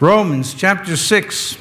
[0.00, 1.56] Romans chapter 6,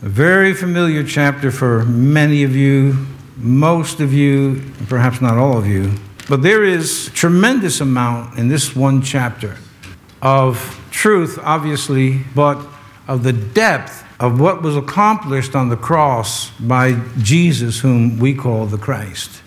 [0.00, 2.96] a very familiar chapter for many of you,
[3.36, 5.92] most of you, perhaps not all of you.
[6.26, 9.58] But there is tremendous amount in this one chapter
[10.22, 12.58] of truth, obviously, but
[13.06, 18.64] of the depth of what was accomplished on the cross by Jesus, whom we call
[18.64, 19.42] the Christ.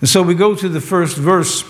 [0.00, 1.64] And so we go to the first verse,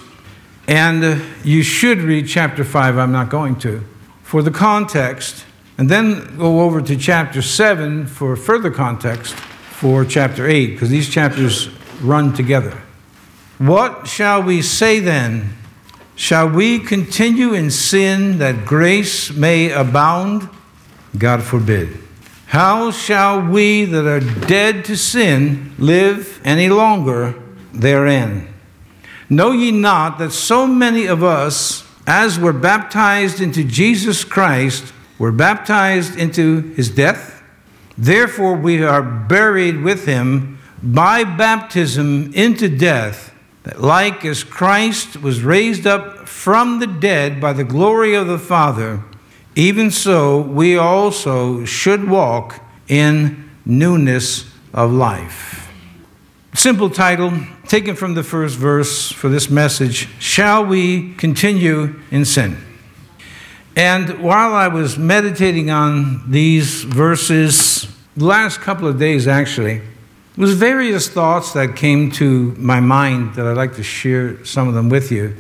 [0.67, 2.99] and you should read chapter 5.
[2.99, 3.85] I'm not going to.
[4.25, 5.45] For the context,
[5.79, 11.09] and then go over to chapter 7 for further context for chapter 8, because these
[11.09, 11.69] chapters
[12.03, 12.83] run together.
[13.59, 15.57] What shall we say then?
[16.17, 20.49] Shall we continue in sin that grace may abound?
[21.17, 21.97] God forbid.
[22.47, 27.35] How shall we that are dead to sin live any longer
[27.73, 28.49] therein?
[29.31, 35.33] Know ye not that so many of us, as were baptized into Jesus Christ, were
[35.33, 37.43] baptized into his death.
[37.97, 43.35] Therefore, we are buried with him by baptism into death,
[43.65, 48.39] that like as Christ was raised up from the dead by the glory of the
[48.39, 49.03] Father,
[49.57, 55.69] even so we also should walk in newness of life.
[56.55, 57.33] Simple title,
[57.67, 62.68] taken from the first verse for this message Shall we continue in sin?
[63.79, 69.83] And while I was meditating on these verses, the last couple of days actually,
[70.37, 74.75] was various thoughts that came to my mind that I'd like to share some of
[74.75, 75.37] them with you.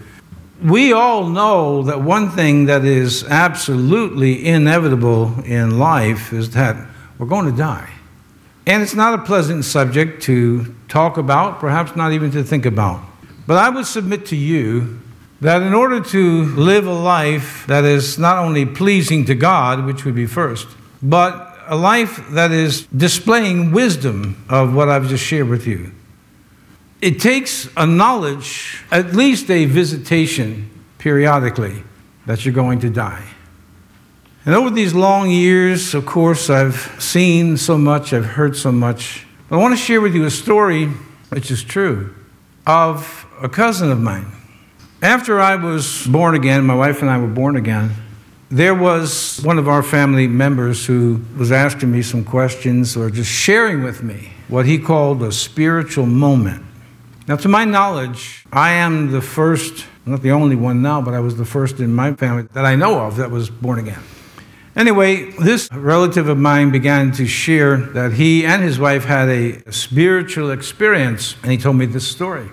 [0.63, 6.77] We all know that one thing that is absolutely inevitable in life is that
[7.19, 7.91] we're going to die.
[8.69, 13.03] And it's not a pleasant subject to talk about, perhaps not even to think about.
[13.49, 15.01] But I would submit to you
[15.41, 20.05] that in order to live a life that is not only pleasing to God, which
[20.05, 20.67] would be first,
[21.03, 25.93] but a life that is displaying wisdom of what I've just shared with you,
[27.01, 31.85] it takes a knowledge, at least a visitation periodically,
[32.27, 33.25] that you're going to die.
[34.45, 39.25] And over these long years, of course, I've seen so much, I've heard so much.
[39.49, 40.87] But I want to share with you a story,
[41.29, 42.15] which is true,
[42.67, 44.33] of a cousin of mine
[45.03, 47.93] after I was born again, my wife and I were born again,
[48.51, 53.31] there was one of our family members who was asking me some questions or just
[53.31, 56.65] sharing with me what he called a spiritual moment.
[57.29, 61.21] Now, to my knowledge, I am the first, not the only one now, but I
[61.21, 64.03] was the first in my family that I know of that was born again.
[64.75, 69.71] Anyway, this relative of mine began to share that he and his wife had a
[69.71, 72.49] spiritual experience, and he told me this story.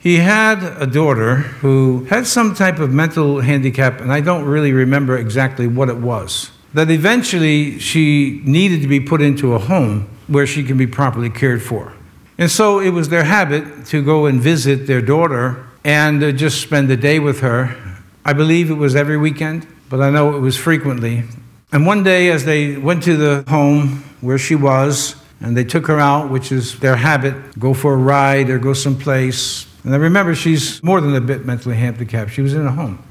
[0.00, 4.72] He had a daughter who had some type of mental handicap, and I don't really
[4.72, 6.50] remember exactly what it was.
[6.72, 11.28] That eventually she needed to be put into a home where she can be properly
[11.28, 11.92] cared for.
[12.38, 16.62] And so it was their habit to go and visit their daughter and uh, just
[16.62, 17.76] spend the day with her.
[18.24, 21.24] I believe it was every weekend, but I know it was frequently.
[21.72, 25.86] And one day, as they went to the home where she was, and they took
[25.88, 29.96] her out, which is their habit go for a ride or go someplace, and I
[29.96, 32.30] remember she's more than a bit mentally handicapped.
[32.30, 33.02] She was in a home.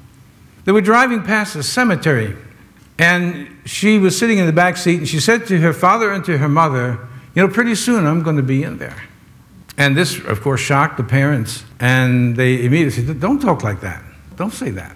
[0.66, 2.36] They were driving past a cemetery,
[2.98, 6.24] and she was sitting in the back seat, and she said to her father and
[6.26, 7.00] to her mother,
[7.34, 9.04] You know, pretty soon I'm going to be in there.
[9.78, 14.04] And this, of course, shocked the parents, and they immediately said, Don't talk like that.
[14.36, 14.96] Don't say that.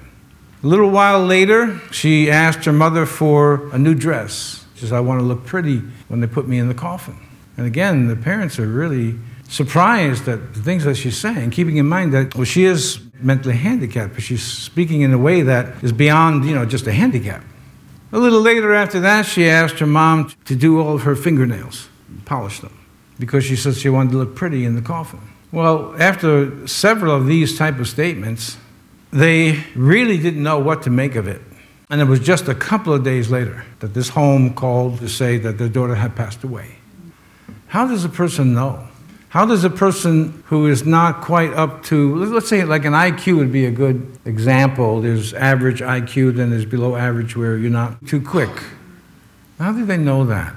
[0.64, 4.66] A little while later, she asked her mother for a new dress.
[4.76, 7.18] She says, I want to look pretty when they put me in the coffin.
[7.58, 9.16] And again, the parents are really
[9.54, 13.56] surprised at the things that she's saying, keeping in mind that, well, she is mentally
[13.56, 17.44] handicapped, but she's speaking in a way that is beyond, you know, just a handicap.
[18.12, 21.88] A little later after that, she asked her mom to do all of her fingernails,
[22.26, 22.76] polish them,
[23.20, 25.22] because she said she wanted to look pretty in the coffin.
[25.52, 28.58] Well, after several of these type of statements,
[29.12, 31.42] they really didn't know what to make of it.
[31.92, 35.38] And it was just a couple of days later that this home called to say
[35.38, 36.78] that their daughter had passed away.
[37.68, 38.88] How does a person know?
[39.34, 43.38] How does a person who is not quite up to, let's say like an IQ
[43.38, 45.02] would be a good example.
[45.02, 48.52] There's average IQ, then there's below average where you're not too quick.
[49.58, 50.54] How do they know that?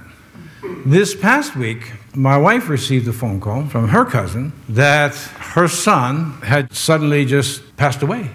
[0.84, 5.14] This past week, my wife received a phone call from her cousin that
[5.54, 8.28] her son had suddenly just passed away.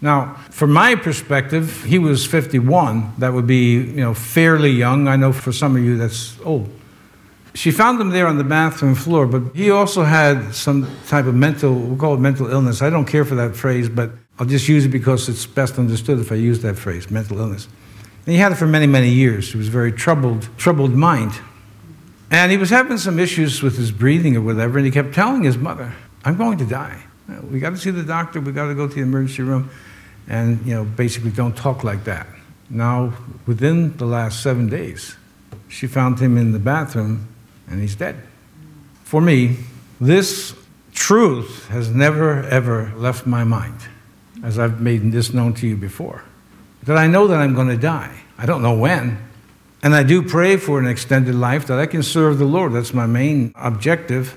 [0.00, 3.12] Now, from my perspective, he was 51.
[3.18, 5.06] That would be, you know, fairly young.
[5.06, 6.70] I know for some of you that's old.
[7.54, 11.34] She found him there on the bathroom floor, but he also had some type of
[11.34, 12.80] mental, we'll call it mental illness.
[12.80, 16.18] I don't care for that phrase, but I'll just use it because it's best understood
[16.18, 17.68] if I use that phrase, mental illness.
[18.24, 19.52] And he had it for many, many years.
[19.52, 21.32] He was a very troubled, troubled mind.
[22.30, 25.42] And he was having some issues with his breathing or whatever, and he kept telling
[25.42, 25.92] his mother,
[26.24, 27.02] I'm going to die.
[27.50, 29.70] We got to see the doctor, we got to go to the emergency room,
[30.28, 32.26] and, you know, basically don't talk like that.
[32.70, 33.12] Now,
[33.46, 35.16] within the last seven days,
[35.68, 37.28] she found him in the bathroom,
[37.72, 38.22] and he's dead.
[39.02, 39.56] For me,
[40.00, 40.54] this
[40.92, 43.80] truth has never, ever left my mind,
[44.44, 46.22] as I've made this known to you before
[46.84, 48.12] that I know that I'm going to die.
[48.38, 49.18] I don't know when.
[49.82, 52.72] And I do pray for an extended life that I can serve the Lord.
[52.72, 54.36] That's my main objective.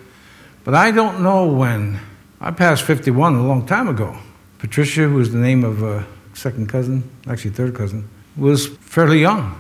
[0.64, 2.00] But I don't know when.
[2.42, 4.18] I passed 51 a long time ago.
[4.60, 9.60] Patricia, who was the name of a second cousin, actually third cousin, was fairly young.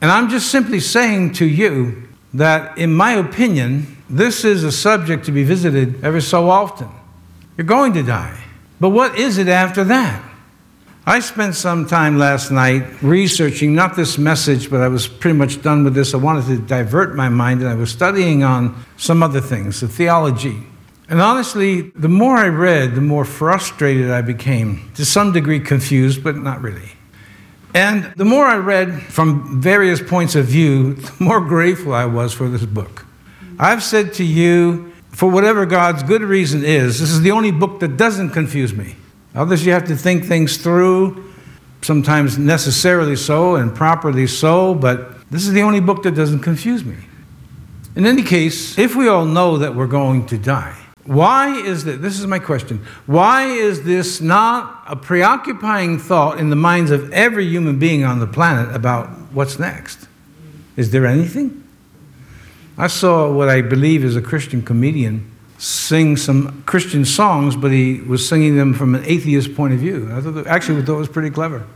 [0.00, 5.24] And I'm just simply saying to you that, in my opinion, this is a subject
[5.26, 6.88] to be visited every so often.
[7.56, 8.38] You're going to die.
[8.80, 10.24] But what is it after that?
[11.06, 15.62] I spent some time last night researching not this message, but I was pretty much
[15.62, 16.12] done with this.
[16.12, 19.88] I wanted to divert my mind, and I was studying on some other things, the
[19.88, 20.62] theology.
[21.08, 26.22] And honestly, the more I read, the more frustrated I became, to some degree confused,
[26.22, 26.92] but not really.
[27.74, 32.32] And the more I read from various points of view, the more grateful I was
[32.32, 33.04] for this book.
[33.58, 37.80] I've said to you, for whatever God's good reason is, this is the only book
[37.80, 38.96] that doesn't confuse me.
[39.34, 41.32] Others, you have to think things through,
[41.82, 46.84] sometimes necessarily so and properly so, but this is the only book that doesn't confuse
[46.84, 46.96] me.
[47.96, 50.76] In any case, if we all know that we're going to die,
[51.08, 52.02] why is that?
[52.02, 52.84] This is my question.
[53.06, 58.20] Why is this not a preoccupying thought in the minds of every human being on
[58.20, 60.06] the planet about what's next?
[60.76, 61.64] Is there anything?
[62.76, 68.02] I saw what I believe is a Christian comedian sing some Christian songs, but he
[68.02, 70.10] was singing them from an atheist point of view.
[70.12, 71.66] I thought, actually, thought it was pretty clever.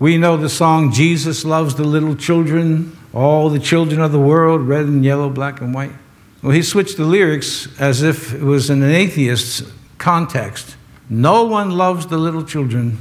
[0.00, 4.62] We know the song, Jesus Loves the Little Children, all the children of the world,
[4.62, 5.92] red and yellow, black and white.
[6.42, 10.76] Well, he switched the lyrics as if it was in an atheist's context.
[11.08, 12.98] No one loves the little children,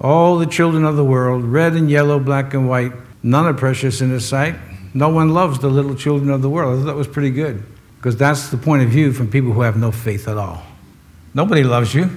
[0.00, 2.92] all the children of the world, red and yellow, black and white.
[3.22, 4.54] None are precious in his sight.
[4.94, 6.74] No one loves the little children of the world.
[6.74, 7.62] I thought that was pretty good
[7.96, 10.62] because that's the point of view from people who have no faith at all.
[11.34, 12.10] Nobody loves you.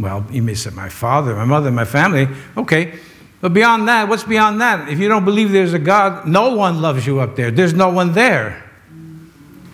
[0.00, 2.28] Well, you may say, my father, my mother, my family.
[2.56, 2.98] Okay.
[3.40, 4.88] But beyond that, what's beyond that?
[4.88, 7.50] If you don't believe there's a God, no one loves you up there.
[7.50, 8.67] There's no one there.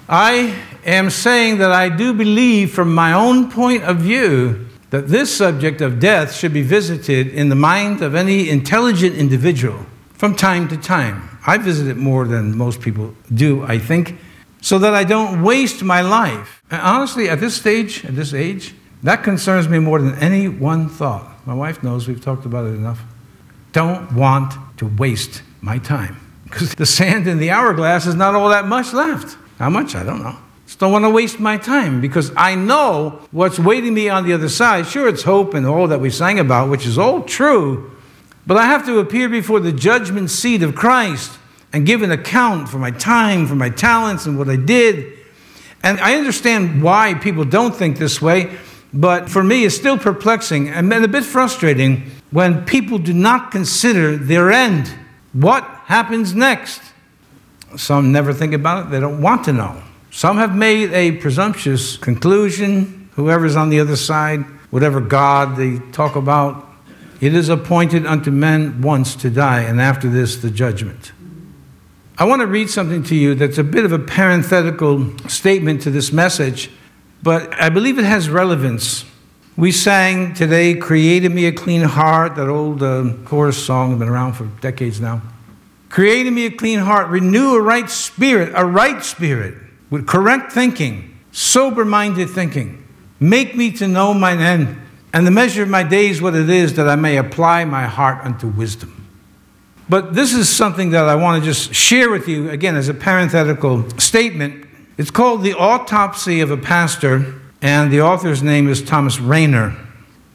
[0.09, 0.55] I
[0.85, 5.81] am saying that I do believe, from my own point of view, that this subject
[5.81, 10.77] of death should be visited in the mind of any intelligent individual from time to
[10.77, 11.39] time.
[11.47, 14.19] I visit it more than most people do, I think
[14.65, 16.63] so that I don't waste my life.
[16.71, 20.89] And honestly, at this stage, at this age, that concerns me more than any one
[20.89, 21.47] thought.
[21.47, 23.03] My wife knows, we've talked about it enough.
[23.73, 26.19] Don't want to waste my time.
[26.45, 29.37] Because the sand in the hourglass is not all that much left.
[29.59, 29.95] How much?
[29.95, 30.37] I don't know.
[30.67, 34.33] Just don't want to waste my time because I know what's waiting me on the
[34.33, 34.87] other side.
[34.87, 37.93] Sure, it's hope and all that we sang about, which is all true,
[38.47, 41.39] but I have to appear before the judgment seat of Christ
[41.73, 45.19] and give an account for my time, for my talents, and what I did.
[45.83, 48.57] And I understand why people don't think this way,
[48.93, 54.17] but for me, it's still perplexing and a bit frustrating when people do not consider
[54.17, 54.95] their end.
[55.33, 56.81] What happens next?
[57.77, 59.83] Some never think about it, they don't want to know.
[60.11, 66.15] Some have made a presumptuous conclusion, whoever's on the other side, whatever God they talk
[66.15, 66.69] about.
[67.21, 71.13] It is appointed unto men once to die, and after this, the judgment.
[72.17, 75.91] I want to read something to you that's a bit of a parenthetical statement to
[75.91, 76.71] this message,
[77.23, 79.05] but I believe it has relevance.
[79.57, 84.09] We sang today, Create in Me a Clean Heart, that old uh, chorus song been
[84.09, 85.23] around for decades now.
[85.95, 89.55] Create in me a clean heart, renew a right spirit, a right spirit,
[89.91, 92.85] with correct thinking, sober minded thinking.
[93.21, 94.77] Make me to know mine end,
[95.13, 98.25] and the measure of my days what it is, that I may apply my heart
[98.25, 99.07] unto wisdom.
[99.89, 102.95] But this is something that I want to just share with you, again, as a
[102.95, 104.67] parenthetical statement.
[104.99, 109.77] It's called The Autopsy of a Pastor, and the author's name is Thomas Rainer.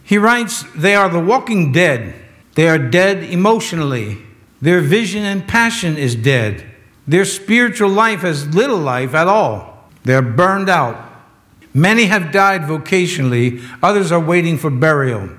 [0.05, 2.15] He writes They are the walking dead.
[2.55, 4.19] They are dead emotionally.
[4.61, 6.65] Their vision and passion is dead.
[7.07, 9.89] Their spiritual life has little life at all.
[10.03, 11.09] They're burned out.
[11.73, 15.29] Many have died vocationally, others are waiting for burial.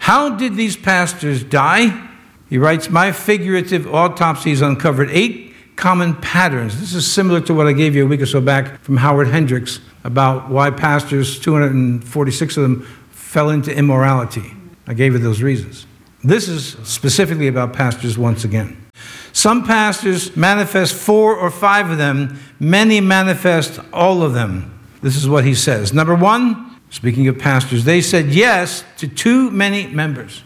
[0.00, 2.08] How did these pastors die?
[2.48, 6.80] He writes, My figurative autopsies uncovered eight common patterns.
[6.80, 9.28] This is similar to what I gave you a week or so back from Howard
[9.28, 14.52] Hendricks about why pastors, 246 of them, fell into immorality.
[14.86, 15.86] I gave you those reasons.
[16.22, 18.76] This is specifically about pastors once again.
[19.32, 24.78] Some pastors manifest four or five of them, many manifest all of them.
[25.02, 25.94] This is what he says.
[25.94, 30.42] Number one, speaking of pastors, they said yes to too many members.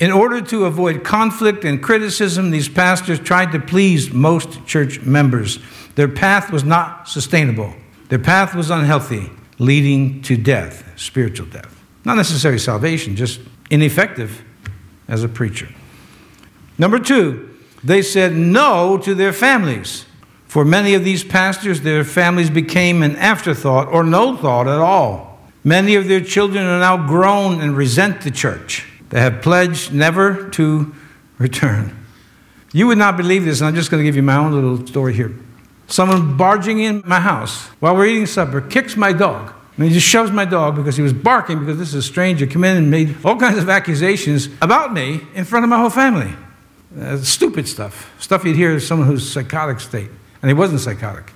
[0.00, 5.58] In order to avoid conflict and criticism, these pastors tried to please most church members.
[5.96, 7.74] Their path was not sustainable,
[8.08, 11.84] their path was unhealthy, leading to death, spiritual death.
[12.04, 13.40] Not necessarily salvation, just
[13.70, 14.44] ineffective
[15.08, 15.68] as a preacher.
[16.76, 20.04] Number two, they said no to their families.
[20.46, 25.40] For many of these pastors, their families became an afterthought or no thought at all.
[25.64, 28.86] Many of their children are now grown and resent the church.
[29.10, 30.94] They have pledged never to
[31.38, 31.94] return.
[32.72, 34.86] You would not believe this, and I'm just going to give you my own little
[34.86, 35.34] story here.
[35.86, 39.52] Someone barging in my house while we're eating supper kicks my dog.
[39.78, 42.48] And he just shoves my dog because he was barking because this is a stranger
[42.48, 45.88] come in and made all kinds of accusations about me in front of my whole
[45.88, 46.32] family.
[47.00, 48.12] Uh, stupid stuff.
[48.20, 50.10] Stuff you'd hear someone who's psychotic state.
[50.42, 51.32] And he wasn't psychotic.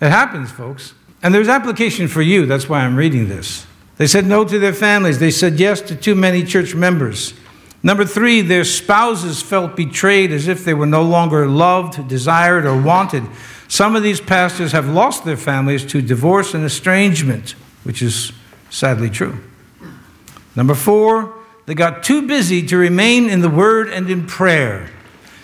[0.00, 0.94] It happens, folks.
[1.24, 2.46] And there's application for you.
[2.46, 3.66] That's why I'm reading this.
[3.96, 5.18] They said no to their families.
[5.18, 7.34] They said yes to too many church members.
[7.82, 12.80] Number three, their spouses felt betrayed as if they were no longer loved, desired, or
[12.80, 13.24] wanted.
[13.66, 18.32] Some of these pastors have lost their families to divorce and estrangement, which is
[18.70, 19.38] sadly true.
[20.54, 21.34] Number four,
[21.66, 24.90] they got too busy to remain in the Word and in prayer.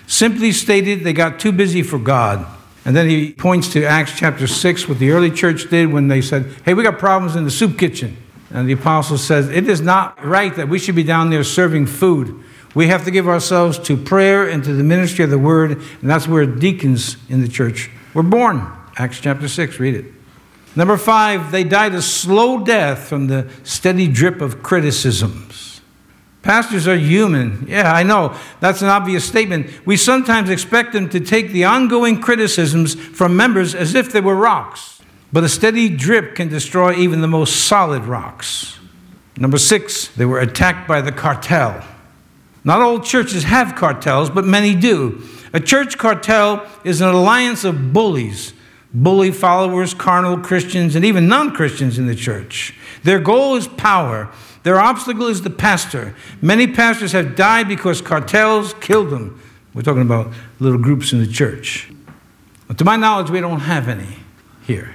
[0.07, 2.47] Simply stated, they got too busy for God.
[2.85, 6.23] And then he points to Acts chapter 6, what the early church did when they
[6.23, 8.17] said, Hey, we got problems in the soup kitchen.
[8.51, 11.87] And the apostle says, It is not right that we should be down there serving
[11.87, 12.43] food.
[12.75, 16.11] We have to give ourselves to prayer and to the ministry of the word, and
[16.11, 18.67] that's where deacons in the church were born.
[18.97, 20.07] Acts chapter 6, read it.
[20.79, 25.81] Number five, they died a slow death from the steady drip of criticisms.
[26.43, 27.67] Pastors are human.
[27.67, 28.37] Yeah, I know.
[28.61, 29.85] That's an obvious statement.
[29.85, 34.37] We sometimes expect them to take the ongoing criticisms from members as if they were
[34.37, 35.03] rocks.
[35.33, 38.79] But a steady drip can destroy even the most solid rocks.
[39.37, 41.85] Number six, they were attacked by the cartel.
[42.63, 45.25] Not all churches have cartels, but many do.
[45.53, 48.53] A church cartel is an alliance of bullies,
[48.93, 52.75] bully followers, carnal Christians, and even non Christians in the church.
[53.05, 54.31] Their goal is power.
[54.63, 56.15] Their obstacle is the pastor.
[56.43, 59.41] Many pastors have died because cartels killed them.
[59.75, 61.91] We're talking about little groups in the church.
[62.67, 64.17] But to my knowledge, we don't have any
[64.63, 64.95] here.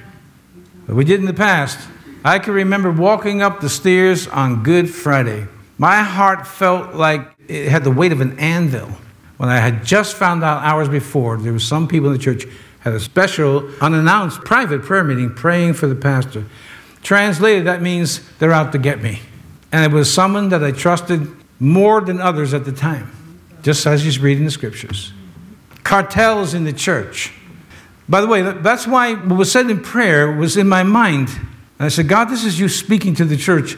[0.85, 1.79] But we did in the past.
[2.25, 5.47] I can remember walking up the stairs on Good Friday.
[5.77, 8.89] My heart felt like it had the weight of an anvil
[9.37, 12.45] when I had just found out hours before there were some people in the church
[12.83, 16.43] had a special unannounced private prayer meeting praying for the pastor.
[17.01, 19.21] Translated, that means they're out to get me.
[19.71, 21.27] And it was someone that I trusted
[21.59, 23.09] more than others at the time,
[23.61, 25.13] just as he's reading the scriptures.
[25.83, 27.31] Cartels in the church.
[28.09, 31.29] By the way, that's why what was said in prayer was in my mind.
[31.29, 33.77] And I said, God, this is you speaking to the church.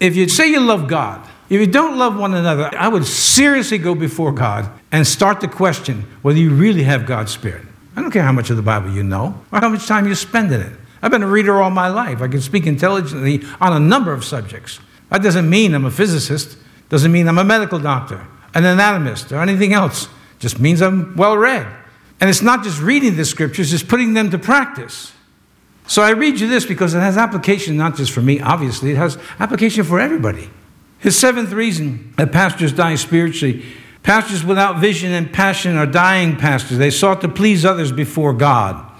[0.00, 3.78] If you say you love God, if you don't love one another, I would seriously
[3.78, 7.64] go before God and start to question whether you really have God's Spirit.
[7.96, 10.14] I don't care how much of the Bible you know or how much time you
[10.14, 10.72] spend in it.
[11.02, 12.22] I've been a reader all my life.
[12.22, 14.80] I can speak intelligently on a number of subjects.
[15.10, 16.56] That doesn't mean I'm a physicist,
[16.88, 20.08] doesn't mean I'm a medical doctor, an anatomist, or anything else.
[20.38, 21.66] Just means I'm well read.
[22.20, 25.12] And it's not just reading the scriptures, it's putting them to practice.
[25.86, 28.96] So I read you this because it has application not just for me, obviously, it
[28.96, 30.48] has application for everybody.
[30.98, 33.64] His seventh reason that pastors die spiritually
[34.04, 36.78] pastors without vision and passion are dying pastors.
[36.78, 38.92] They sought to please others before God.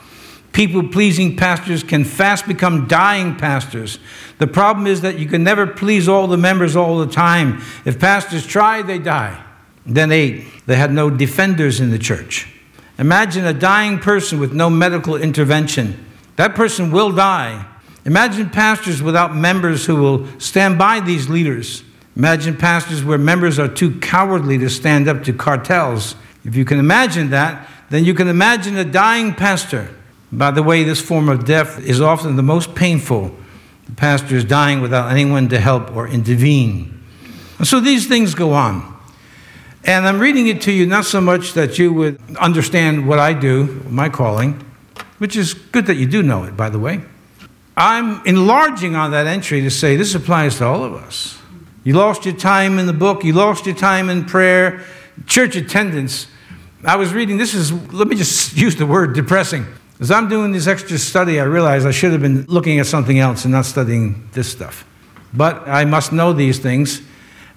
[0.53, 3.99] People pleasing pastors can fast become dying pastors.
[4.39, 7.61] The problem is that you can never please all the members all the time.
[7.85, 9.45] If pastors try, they die.
[9.87, 12.49] Then, eight, they had no defenders in the church.
[12.99, 16.03] Imagine a dying person with no medical intervention.
[16.37, 17.67] That person will die.
[18.05, 21.83] Imagine pastors without members who will stand by these leaders.
[22.17, 26.15] Imagine pastors where members are too cowardly to stand up to cartels.
[26.45, 29.91] If you can imagine that, then you can imagine a dying pastor.
[30.31, 33.35] By the way, this form of death is often the most painful.
[33.87, 37.03] The pastor is dying without anyone to help or intervene.
[37.59, 38.95] And so these things go on.
[39.85, 43.35] And I'm reading it to you not so much that you would understand what I
[43.35, 44.65] do, my calling,
[45.19, 47.03] which is good that you do know it, by the way.
[47.77, 51.39] I'm enlarging on that entry to say this applies to all of us.
[51.85, 54.83] You lost your time in the book, you lost your time in prayer,
[55.27, 56.27] church attendance.
[56.83, 59.67] I was reading, this is, let me just use the word depressing.
[60.01, 63.19] As I'm doing this extra study, I realize I should have been looking at something
[63.19, 64.87] else and not studying this stuff.
[65.35, 67.01] But I must know these things.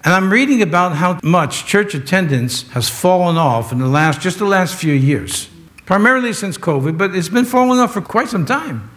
[0.04, 4.38] And I'm reading about how much church attendance has fallen off in the last, just
[4.38, 5.48] the last few years,
[5.86, 8.90] primarily since COVID, but it's been falling off for quite some time.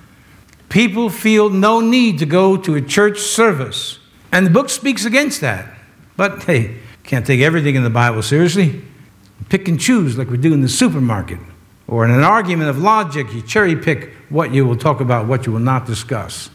[0.69, 3.97] People feel no need to go to a church service.
[4.31, 5.73] And the book speaks against that.
[6.15, 8.81] But hey, can't take everything in the Bible seriously.
[9.49, 11.39] Pick and choose like we do in the supermarket.
[11.87, 15.45] Or in an argument of logic, you cherry pick what you will talk about, what
[15.45, 16.49] you will not discuss.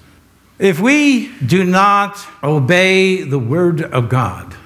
[0.59, 4.57] If we do not obey the Word of God,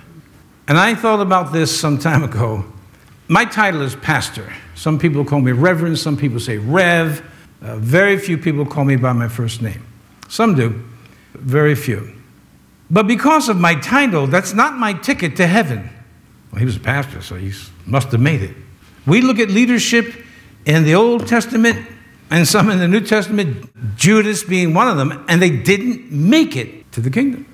[0.69, 2.65] and I thought about this some time ago,
[3.27, 4.53] my title is pastor.
[4.77, 7.29] Some people call me reverend, some people say rev.
[7.61, 9.85] Uh, very few people call me by my first name.
[10.29, 10.85] Some do,
[11.35, 12.20] very few.
[12.91, 15.89] But because of my title, that's not my ticket to heaven.
[16.51, 17.53] Well, he was a pastor, so he
[17.87, 18.57] must have made it.
[19.07, 20.13] We look at leadership
[20.65, 21.87] in the Old Testament
[22.31, 26.57] and some in the New Testament, Judas being one of them, and they didn't make
[26.57, 27.47] it to the kingdom.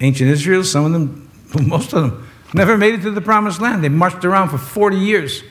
[0.00, 1.30] Ancient Israel, some of them,
[1.68, 3.84] most of them, never made it to the promised land.
[3.84, 5.42] They marched around for 40 years.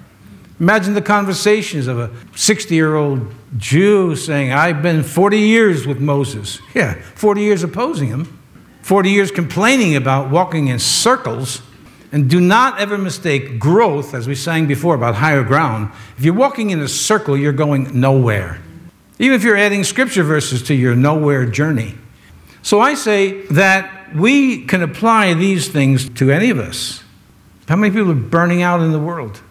[0.60, 6.00] Imagine the conversations of a 60 year old Jew saying, I've been 40 years with
[6.00, 6.60] Moses.
[6.74, 8.40] Yeah, 40 years opposing him,
[8.84, 11.62] 40 years complaining about walking in circles.
[12.12, 15.92] And do not ever mistake growth, as we sang before about higher ground.
[16.16, 18.60] If you're walking in a circle, you're going nowhere.
[19.18, 21.96] Even if you're adding scripture verses to your nowhere journey.
[22.62, 27.02] So I say that we can apply these things to any of us.
[27.68, 29.42] How many people are burning out in the world?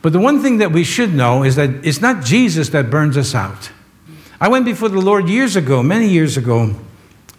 [0.00, 3.16] But the one thing that we should know is that it's not Jesus that burns
[3.16, 3.70] us out.
[4.40, 6.74] I went before the Lord years ago, many years ago,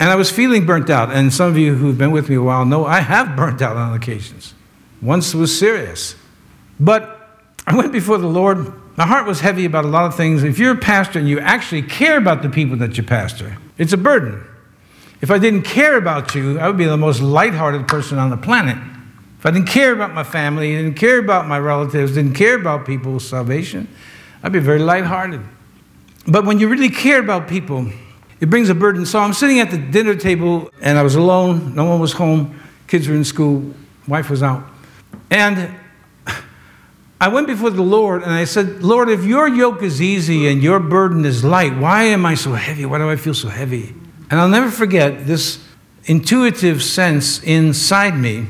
[0.04, 1.12] and I was feeling burnt out.
[1.12, 3.78] And some of you who've been with me a while know I have burnt out
[3.78, 4.54] on occasions.
[5.02, 6.18] Once it was serious.
[6.78, 8.74] But I went before the Lord.
[8.98, 10.44] My heart was heavy about a lot of things.
[10.44, 13.94] If you're a pastor and you actually care about the people that you pastor, it's
[13.94, 14.46] a burden.
[15.22, 18.36] If I didn't care about you, I would be the most lighthearted person on the
[18.36, 18.78] planet.
[19.40, 22.86] If I didn't care about my family, didn't care about my relatives, didn't care about
[22.86, 23.88] people's salvation,
[24.44, 25.40] I'd be very lighthearted.
[26.28, 27.90] But when you really care about people,
[28.44, 29.06] it brings a burden.
[29.06, 32.60] So I'm sitting at the dinner table and I was alone, no one was home,
[32.88, 33.74] kids were in school,
[34.08, 34.64] wife was out.
[35.32, 35.74] And
[37.22, 40.62] I went before the Lord and I said, Lord, if your yoke is easy and
[40.62, 42.86] your burden is light, why am I so heavy?
[42.86, 43.96] Why do I feel so heavy?
[44.30, 45.64] And I'll never forget this
[46.06, 48.48] intuitive sense inside me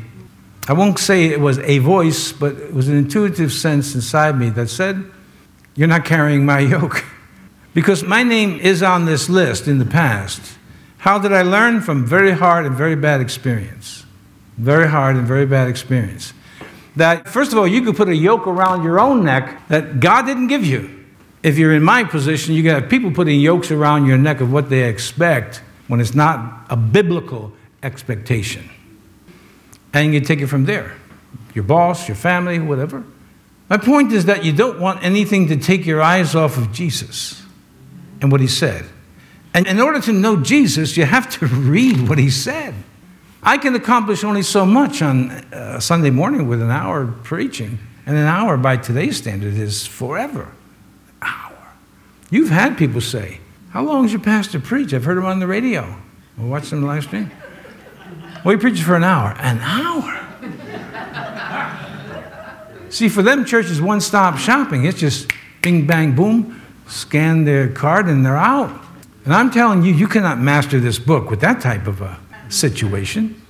[0.65, 4.49] I won't say it was a voice, but it was an intuitive sense inside me
[4.51, 5.03] that said,
[5.75, 7.03] You're not carrying my yoke.
[7.73, 10.57] Because my name is on this list in the past.
[10.99, 11.81] How did I learn?
[11.81, 14.05] From very hard and very bad experience.
[14.57, 16.33] Very hard and very bad experience.
[16.95, 20.25] That, first of all, you could put a yoke around your own neck that God
[20.25, 21.03] didn't give you.
[21.41, 24.69] If you're in my position, you got people putting yokes around your neck of what
[24.69, 28.69] they expect when it's not a biblical expectation
[29.93, 30.95] and you take it from there.
[31.53, 33.03] Your boss, your family, whatever.
[33.69, 37.42] My point is that you don't want anything to take your eyes off of Jesus
[38.23, 38.85] and what he said.
[39.53, 42.73] And in order to know Jesus, you have to read what he said.
[43.43, 48.15] I can accomplish only so much on uh, Sunday morning with an hour preaching, and
[48.17, 50.43] an hour by today's standard is forever.
[51.21, 51.73] An hour.
[52.31, 54.93] You've had people say, How long does your pastor preach?
[54.93, 55.97] I've heard him on the radio.
[56.37, 57.29] We'll watch them live stream.
[58.45, 59.35] Well, he preaches for an hour.
[59.37, 60.19] An hour?
[62.89, 64.85] See, for them, church is one stop shopping.
[64.85, 65.31] It's just
[65.61, 68.81] bing, bang, boom, scan their card, and they're out.
[69.25, 72.19] And I'm telling you, you cannot master this book with that type of a
[72.49, 73.41] situation.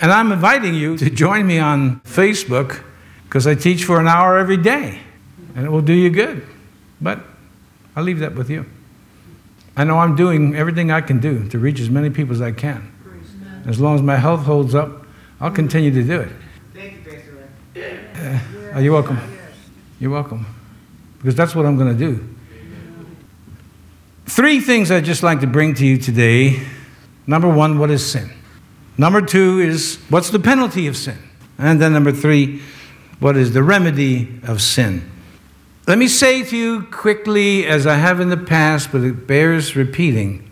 [0.00, 2.82] And I'm inviting you to join me on Facebook
[3.24, 5.00] because I teach for an hour every day,
[5.54, 6.44] and it will do you good.
[7.00, 7.20] But
[7.94, 8.66] I'll leave that with you.
[9.76, 12.52] I know I'm doing everything I can do to reach as many people as I
[12.52, 12.92] can.
[13.64, 15.06] As long as my health holds up,
[15.40, 16.32] I'll continue to do it.
[16.74, 17.12] Thank you,
[17.74, 18.74] Pastor.
[18.74, 19.18] Uh, you're welcome.
[20.00, 20.46] You're welcome.
[21.22, 22.28] Because that's what I'm going to do.
[24.26, 26.60] Three things I'd just like to bring to you today.
[27.26, 28.30] Number one, what is sin?
[28.98, 31.18] Number two is what's the penalty of sin?
[31.58, 32.60] And then number three,
[33.20, 35.08] what is the remedy of sin?
[35.86, 39.76] Let me say to you quickly, as I have in the past, but it bears
[39.76, 40.48] repeating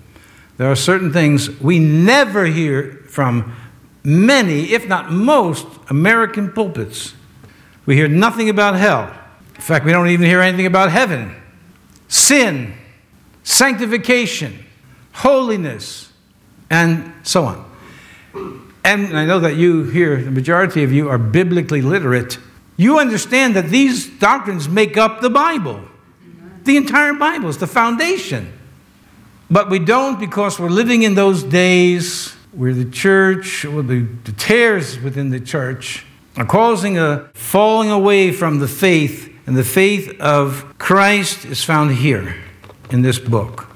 [0.57, 3.57] there are certain things we never hear from
[4.05, 7.15] many, if not most, American pulpits.
[7.87, 9.11] We hear nothing about hell.
[9.61, 11.37] In fact, we don't even hear anything about heaven.
[12.09, 12.73] Sin,
[13.43, 14.65] sanctification,
[15.13, 16.11] holiness,
[16.71, 17.71] and so on.
[18.83, 22.39] And I know that you here, the majority of you, are biblically literate.
[22.79, 25.83] You understand that these doctrines make up the Bible.
[26.65, 28.51] The entire Bible is the foundation.
[29.51, 34.33] But we don't because we're living in those days where the church, or the, the
[34.33, 36.07] tares within the church,
[36.39, 41.97] are causing a falling away from the faith, and the faith of Christ is found
[41.97, 42.37] here
[42.93, 43.67] in this book.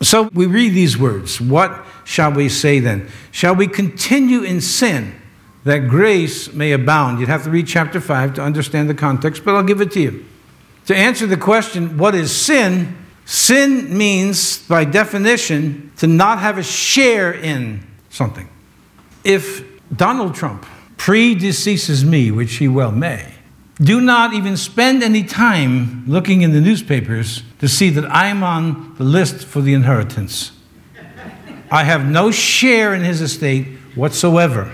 [0.00, 1.40] So we read these words.
[1.40, 3.08] What shall we say then?
[3.32, 5.20] Shall we continue in sin
[5.64, 7.18] that grace may abound?
[7.18, 10.00] You'd have to read chapter 5 to understand the context, but I'll give it to
[10.00, 10.24] you.
[10.86, 12.96] To answer the question, what is sin?
[13.24, 18.48] Sin means, by definition, to not have a share in something.
[19.24, 20.64] If Donald Trump
[20.96, 23.33] predeceases me, which he well may,
[23.76, 28.94] do not even spend any time looking in the newspapers to see that I'm on
[28.96, 30.52] the list for the inheritance.
[31.70, 34.72] I have no share in his estate whatsoever,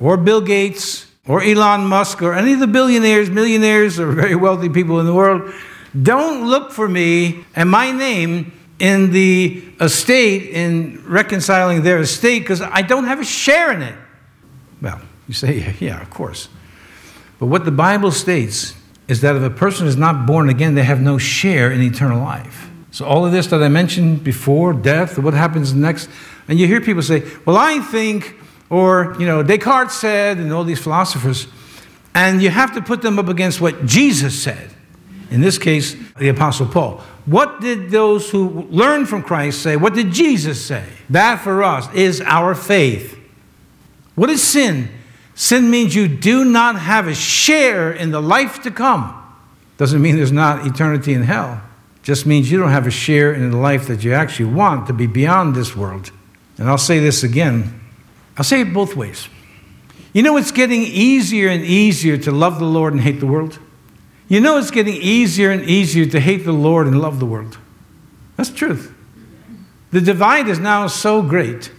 [0.00, 4.68] or Bill Gates, or Elon Musk, or any of the billionaires, millionaires, or very wealthy
[4.68, 5.52] people in the world.
[6.02, 12.62] Don't look for me and my name in the estate in reconciling their estate because
[12.62, 13.94] I don't have a share in it.
[14.80, 16.48] Well, you say, yeah, of course.
[17.40, 18.74] But what the Bible states
[19.08, 22.20] is that if a person is not born again, they have no share in eternal
[22.20, 22.70] life.
[22.92, 26.08] So, all of this that I mentioned before, death, what happens next,
[26.46, 28.36] and you hear people say, well, I think,
[28.68, 31.46] or, you know, Descartes said, and all these philosophers,
[32.14, 34.70] and you have to put them up against what Jesus said.
[35.30, 36.98] In this case, the Apostle Paul.
[37.24, 39.76] What did those who learned from Christ say?
[39.76, 40.84] What did Jesus say?
[41.08, 43.16] That for us is our faith.
[44.16, 44.88] What is sin?
[45.40, 49.16] Sin means you do not have a share in the life to come.
[49.78, 51.62] Doesn't mean there's not eternity in hell.
[52.02, 54.92] Just means you don't have a share in the life that you actually want to
[54.92, 56.10] be beyond this world.
[56.58, 57.80] And I'll say this again.
[58.36, 59.30] I'll say it both ways.
[60.12, 63.58] You know, it's getting easier and easier to love the Lord and hate the world.
[64.28, 67.56] You know, it's getting easier and easier to hate the Lord and love the world.
[68.36, 68.94] That's the truth.
[69.90, 71.72] The divide is now so great.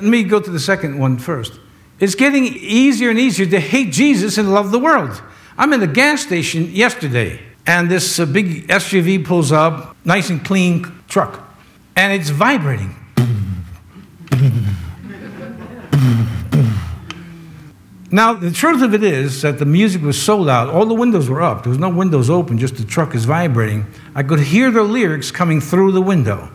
[0.00, 1.60] Let me go to the second one first.
[2.00, 5.20] It's getting easier and easier to hate Jesus and love the world.
[5.56, 10.44] I'm in a gas station yesterday, and this uh, big SUV pulls up, nice and
[10.44, 11.44] clean truck,
[11.96, 12.94] and it's vibrating.
[18.10, 21.28] Now, the truth of it is that the music was so loud, all the windows
[21.28, 21.64] were up.
[21.64, 23.86] There was no windows open, just the truck is vibrating.
[24.14, 26.48] I could hear the lyrics coming through the window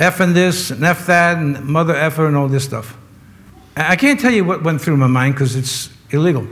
[0.00, 2.97] F and this, and F that, and mother effer, and all this stuff.
[3.78, 6.46] I can't tell you what went through my mind because it's illegal.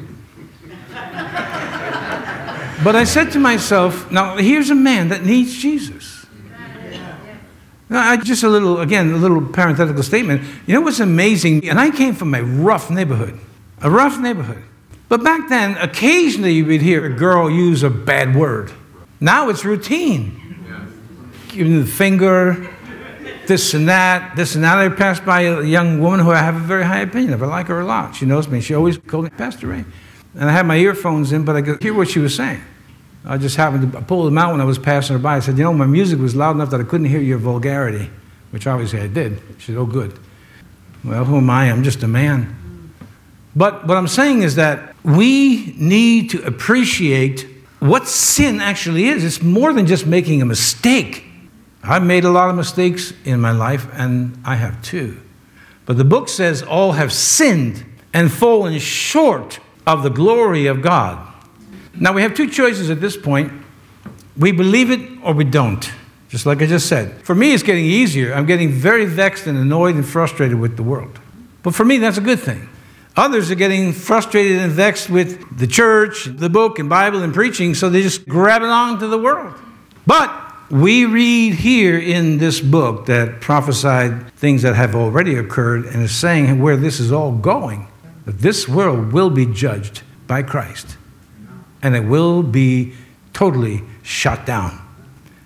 [2.84, 6.26] but I said to myself, now here's a man that needs Jesus.
[7.88, 10.42] Now, I, just a little, again, a little parenthetical statement.
[10.66, 11.68] You know what's amazing?
[11.68, 13.38] And I came from a rough neighborhood
[13.80, 14.62] a rough neighborhood.
[15.08, 18.72] But back then, occasionally you would hear a girl use a bad word.
[19.20, 20.42] Now it's routine.
[21.48, 22.68] Giving the finger,
[23.46, 24.78] this and that, this and that.
[24.78, 27.42] I passed by a young woman who I have a very high opinion of.
[27.42, 28.14] I like her a lot.
[28.14, 28.60] She knows me.
[28.60, 29.84] She always called me Pastor Ray.
[30.34, 32.60] And I had my earphones in, but I could hear what she was saying.
[33.24, 35.36] I just happened to pull them out when I was passing her by.
[35.36, 38.10] I said, You know, my music was loud enough that I couldn't hear your vulgarity,
[38.50, 39.40] which obviously I did.
[39.58, 40.18] She said, Oh, good.
[41.02, 41.70] Well, who am I?
[41.70, 42.92] I'm just a man.
[43.56, 47.48] But what I'm saying is that we need to appreciate
[47.80, 49.24] what sin actually is.
[49.24, 51.25] It's more than just making a mistake.
[51.88, 55.20] I've made a lot of mistakes in my life, and I have too.
[55.84, 61.32] But the book says all have sinned and fallen short of the glory of God.
[61.94, 63.52] Now we have two choices at this point.
[64.36, 65.90] We believe it or we don't,
[66.28, 67.22] just like I just said.
[67.22, 68.34] For me, it's getting easier.
[68.34, 71.18] I'm getting very vexed and annoyed and frustrated with the world.
[71.62, 72.68] But for me, that's a good thing.
[73.16, 77.74] Others are getting frustrated and vexed with the church, the book, and Bible and preaching,
[77.74, 79.54] so they just grab it on to the world.
[80.06, 86.02] But we read here in this book that prophesied things that have already occurred and
[86.02, 87.86] is saying where this is all going.
[88.24, 90.96] That this world will be judged by Christ
[91.82, 92.94] and it will be
[93.32, 94.80] totally shut down.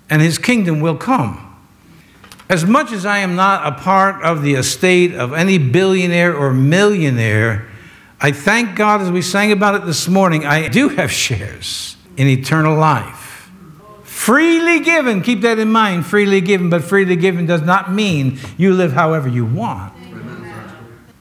[0.09, 1.47] And his kingdom will come.
[2.49, 6.53] As much as I am not a part of the estate of any billionaire or
[6.53, 7.69] millionaire,
[8.21, 12.27] I thank God as we sang about it this morning, I do have shares in
[12.27, 13.20] eternal life.
[14.21, 18.75] Freely given, keep that in mind, freely given, but freely given does not mean you
[18.75, 19.95] live however you want.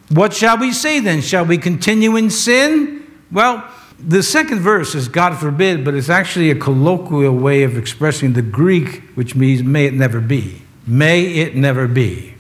[0.10, 1.22] What shall we say then?
[1.22, 3.10] Shall we continue in sin?
[3.32, 3.64] Well,
[4.06, 8.42] the second verse is God forbid, but it's actually a colloquial way of expressing the
[8.42, 10.64] Greek, which means may it never be.
[10.86, 12.34] May it never be.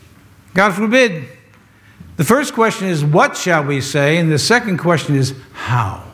[0.55, 1.23] God forbid.
[2.17, 4.17] The first question is, what shall we say?
[4.17, 6.08] And the second question is, how?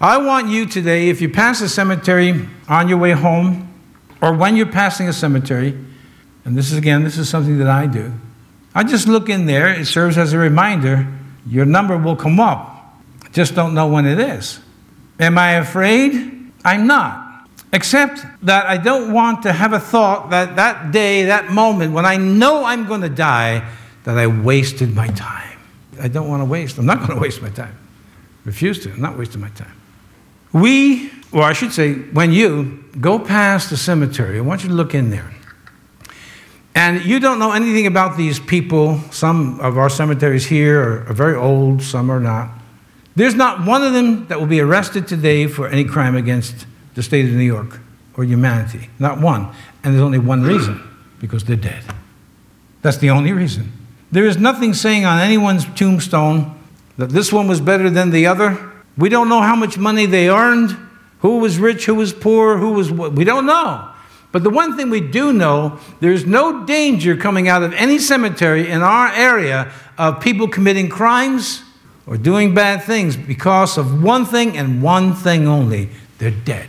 [0.00, 3.66] I want you today, if you pass a cemetery on your way home,
[4.22, 5.78] or when you're passing a cemetery,
[6.44, 8.12] and this is again, this is something that I do,
[8.74, 11.06] I just look in there, it serves as a reminder.
[11.46, 12.94] Your number will come up.
[13.32, 14.60] Just don't know when it is.
[15.18, 16.52] Am I afraid?
[16.64, 17.48] I'm not.
[17.72, 22.06] Except that I don't want to have a thought that that day, that moment, when
[22.06, 23.68] I know I'm going to die,
[24.04, 25.58] that I wasted my time.
[26.00, 26.78] I don't want to waste.
[26.78, 27.76] I'm not going to waste my time.
[28.44, 28.92] Refuse to.
[28.92, 29.79] I'm not wasting my time.
[30.52, 34.74] We, or I should say, when you go past the cemetery, I want you to
[34.74, 35.30] look in there.
[36.74, 39.00] And you don't know anything about these people.
[39.10, 42.50] Some of our cemeteries here are, are very old, some are not.
[43.16, 47.02] There's not one of them that will be arrested today for any crime against the
[47.02, 47.80] state of New York
[48.16, 48.88] or humanity.
[48.98, 49.52] Not one.
[49.82, 50.80] And there's only one reason
[51.20, 51.82] because they're dead.
[52.82, 53.72] That's the only reason.
[54.12, 56.58] There is nothing saying on anyone's tombstone
[56.98, 58.69] that this one was better than the other.
[58.96, 60.76] We don't know how much money they earned,
[61.20, 62.90] who was rich, who was poor, who was.
[62.90, 63.88] We don't know.
[64.32, 68.70] But the one thing we do know, there's no danger coming out of any cemetery
[68.70, 71.62] in our area of people committing crimes
[72.06, 76.68] or doing bad things because of one thing and one thing only they're dead.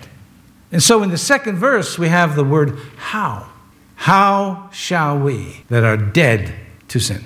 [0.71, 3.47] And so in the second verse, we have the word how.
[3.95, 6.55] How shall we that are dead
[6.87, 7.23] to sin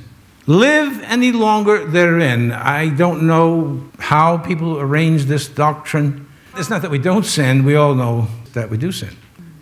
[0.48, 2.52] live any longer therein?
[2.52, 6.28] I don't know how people arrange this doctrine.
[6.58, 9.16] It's not that we don't sin, we all know that we do sin.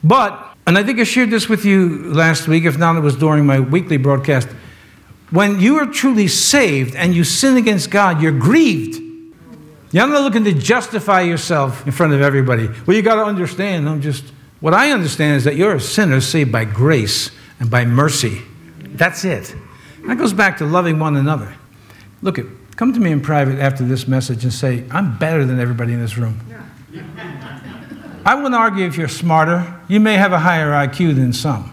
[0.04, 3.18] But and I think I shared this with you last week, if not, it was
[3.18, 4.48] during my weekly broadcast.
[5.30, 9.02] When you are truly saved and you sin against God, you're grieved.
[9.92, 12.70] You're not looking to justify yourself in front of everybody.
[12.86, 14.24] Well, you got to understand, I'm just,
[14.60, 18.42] what I understand is that you're a sinner saved by grace and by mercy.
[18.80, 19.54] That's it.
[20.08, 21.54] That goes back to loving one another.
[22.22, 25.60] Look, at, come to me in private after this message and say, I'm better than
[25.60, 26.40] everybody in this room.
[28.26, 29.82] I wouldn't argue if you're smarter.
[29.88, 31.70] You may have a higher IQ than some.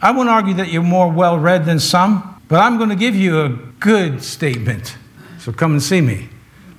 [0.00, 3.14] I wouldn't argue that you're more well read than some, but I'm going to give
[3.14, 3.48] you a
[3.80, 4.96] good statement.
[5.38, 6.28] So come and see me.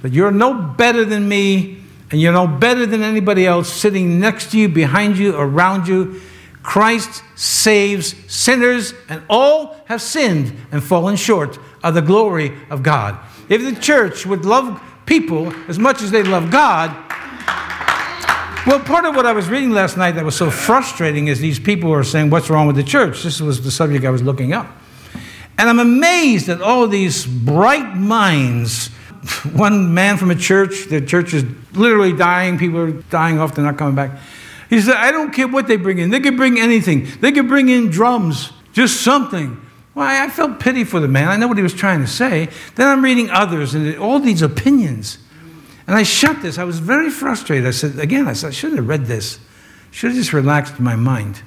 [0.01, 4.51] That you're no better than me, and you're no better than anybody else sitting next
[4.51, 6.19] to you, behind you, around you.
[6.63, 13.17] Christ saves sinners, and all have sinned and fallen short of the glory of God.
[13.49, 16.95] If the church would love people as much as they love God,
[18.67, 21.59] well, part of what I was reading last night that was so frustrating is these
[21.59, 23.23] people were saying, What's wrong with the church?
[23.23, 24.67] This was the subject I was looking up.
[25.57, 28.87] And I'm amazed at all these bright minds.
[29.53, 31.43] One man from a church, the church is
[31.73, 34.19] literally dying, people are dying off, they're not coming back.
[34.71, 36.11] He said, I don't care what they bring in.
[36.11, 37.05] They could bring anything.
[37.19, 39.59] They could bring in drums, just something.
[39.93, 41.27] Well, I felt pity for the man.
[41.27, 42.47] I know what he was trying to say.
[42.75, 45.17] Then I'm reading others and all these opinions.
[45.87, 46.57] And I shut this.
[46.57, 47.67] I was very frustrated.
[47.67, 49.39] I said, again, I said, I should have read this.
[49.91, 51.41] Should have just relaxed my mind.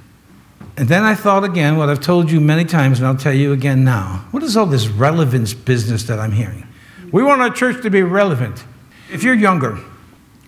[0.76, 3.52] And then I thought again what I've told you many times, and I'll tell you
[3.52, 4.26] again now.
[4.32, 6.66] What is all this relevance business that I'm hearing?
[7.10, 8.62] We want our church to be relevant.
[9.10, 9.78] If you're younger,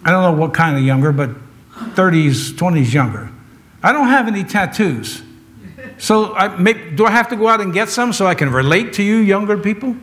[0.04, 1.30] I don't know what kind of younger, but
[1.76, 3.30] 30s, 20s younger,
[3.82, 5.22] I don't have any tattoos.
[5.98, 8.50] So I make, do I have to go out and get some so I can
[8.50, 9.96] relate to you younger people?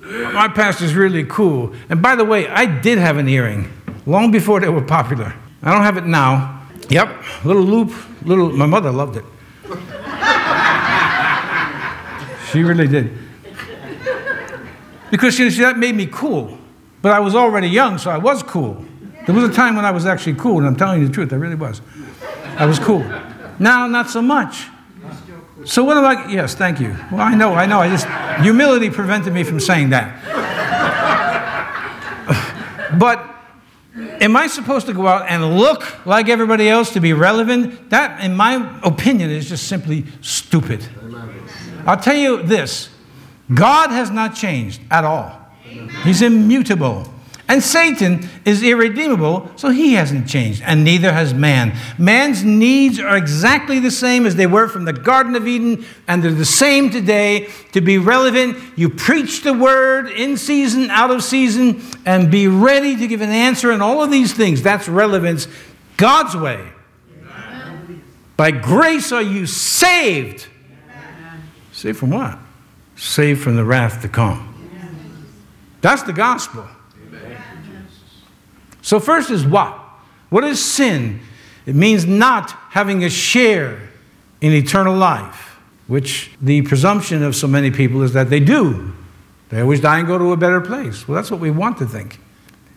[0.00, 1.74] My pastor's really cool.
[1.88, 3.70] And by the way, I did have an earring
[4.06, 5.34] long before they were popular.
[5.62, 6.62] I don't have it now.
[6.88, 7.92] Yep, little loop,
[8.24, 8.52] little.
[8.52, 9.24] My mother loved it.
[12.52, 13.10] she really did.
[15.10, 16.58] Because you see, that made me cool.
[17.02, 18.84] But I was already young, so I was cool.
[19.26, 21.32] There was a time when I was actually cool, and I'm telling you the truth,
[21.32, 21.82] I really was.
[22.56, 23.04] I was cool.
[23.58, 24.66] Now, not so much.
[25.64, 26.30] So what I?
[26.30, 26.96] Yes, thank you.
[27.10, 27.80] Well, I know, I know.
[27.80, 28.06] I just
[28.42, 30.22] humility prevented me from saying that.
[32.98, 33.28] but
[34.22, 37.90] am I supposed to go out and look like everybody else to be relevant?
[37.90, 40.86] That, in my opinion, is just simply stupid.
[41.84, 42.90] I'll tell you this
[43.52, 45.36] God has not changed at all,
[46.04, 47.12] He's immutable.
[47.48, 51.76] And Satan is irredeemable, so he hasn't changed, and neither has man.
[51.96, 56.24] Man's needs are exactly the same as they were from the Garden of Eden, and
[56.24, 57.48] they're the same today.
[57.70, 62.96] To be relevant, you preach the word in season, out of season, and be ready
[62.96, 64.60] to give an answer in all of these things.
[64.60, 65.46] That's relevance
[65.96, 66.68] God's way.
[67.22, 68.02] Amen.
[68.36, 70.48] By grace are you saved.
[70.90, 71.42] Amen.
[71.70, 72.38] Saved from what?
[72.96, 74.52] Saved from the wrath to come.
[75.80, 76.66] That's the gospel.
[78.86, 79.76] So, first is what?
[80.28, 81.18] What is sin?
[81.66, 83.80] It means not having a share
[84.40, 88.92] in eternal life, which the presumption of so many people is that they do.
[89.48, 91.08] They always die and go to a better place.
[91.08, 92.20] Well, that's what we want to think.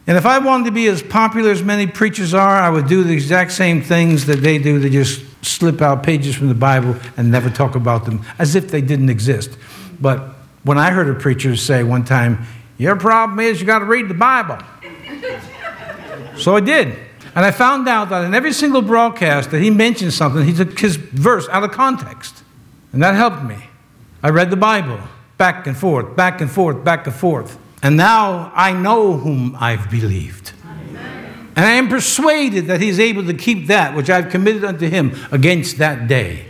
[0.08, 3.04] And if I wanted to be as popular as many preachers are, I would do
[3.04, 4.80] the exact same things that they do.
[4.80, 8.72] They just slip out pages from the Bible and never talk about them as if
[8.72, 9.56] they didn't exist.
[10.02, 10.22] But
[10.64, 12.48] when I heard a preacher say one time,
[12.80, 14.58] Your problem is you got to read the Bible.
[16.40, 16.98] so I did.
[17.36, 20.80] And I found out that in every single broadcast that he mentioned something, he took
[20.80, 22.44] his verse out of context.
[22.92, 23.58] And that helped me.
[24.24, 25.00] I read the Bible
[25.38, 27.58] back and forth, back and forth, back and forth.
[27.82, 30.54] And now I know whom I've believed.
[31.56, 35.16] And I am persuaded that he's able to keep that which I've committed unto him
[35.32, 36.46] against that day.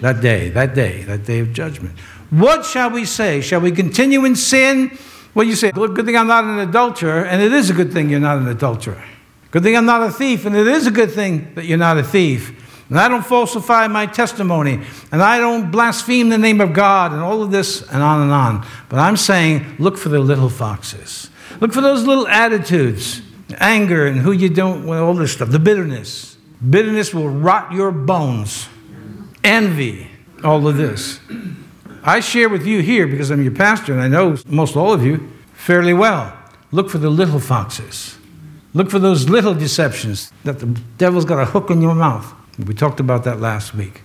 [0.00, 1.98] That day, that day, that day of judgment.
[2.30, 3.40] What shall we say?
[3.40, 4.96] Shall we continue in sin?
[5.36, 8.08] Well, you say, good thing I'm not an adulterer, and it is a good thing
[8.08, 9.04] you're not an adulterer.
[9.50, 11.98] Good thing I'm not a thief, and it is a good thing that you're not
[11.98, 12.86] a thief.
[12.88, 14.80] And I don't falsify my testimony,
[15.12, 18.32] and I don't blaspheme the name of God, and all of this, and on and
[18.32, 18.66] on.
[18.88, 21.28] But I'm saying, look for the little foxes.
[21.60, 23.20] Look for those little attitudes,
[23.58, 26.38] anger, and who you don't, well, all this stuff, the bitterness.
[26.70, 28.70] Bitterness will rot your bones.
[29.44, 30.10] Envy,
[30.42, 31.20] all of this.
[32.06, 35.04] I share with you here because I'm your pastor and I know most all of
[35.04, 36.38] you fairly well.
[36.70, 38.16] Look for the little foxes.
[38.74, 40.66] Look for those little deceptions that the
[40.98, 42.32] devil's got a hook in your mouth.
[42.64, 44.02] We talked about that last week.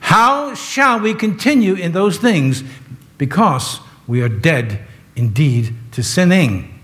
[0.00, 2.64] How shall we continue in those things?
[3.16, 3.78] Because
[4.08, 4.80] we are dead
[5.14, 6.80] indeed to sinning.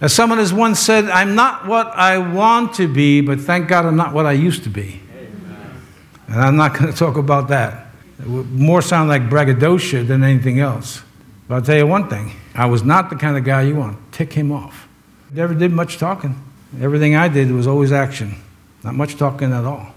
[0.00, 3.86] As someone has once said, I'm not what I want to be, but thank God
[3.86, 5.00] I'm not what I used to be.
[5.16, 5.82] Amen.
[6.28, 7.85] And I'm not going to talk about that.
[8.24, 11.02] More sound like braggadocio than anything else.
[11.48, 13.98] But I'll tell you one thing I was not the kind of guy you want.
[14.12, 14.88] Tick him off.
[15.32, 16.42] Never did much talking.
[16.80, 18.36] Everything I did was always action,
[18.82, 19.94] not much talking at all.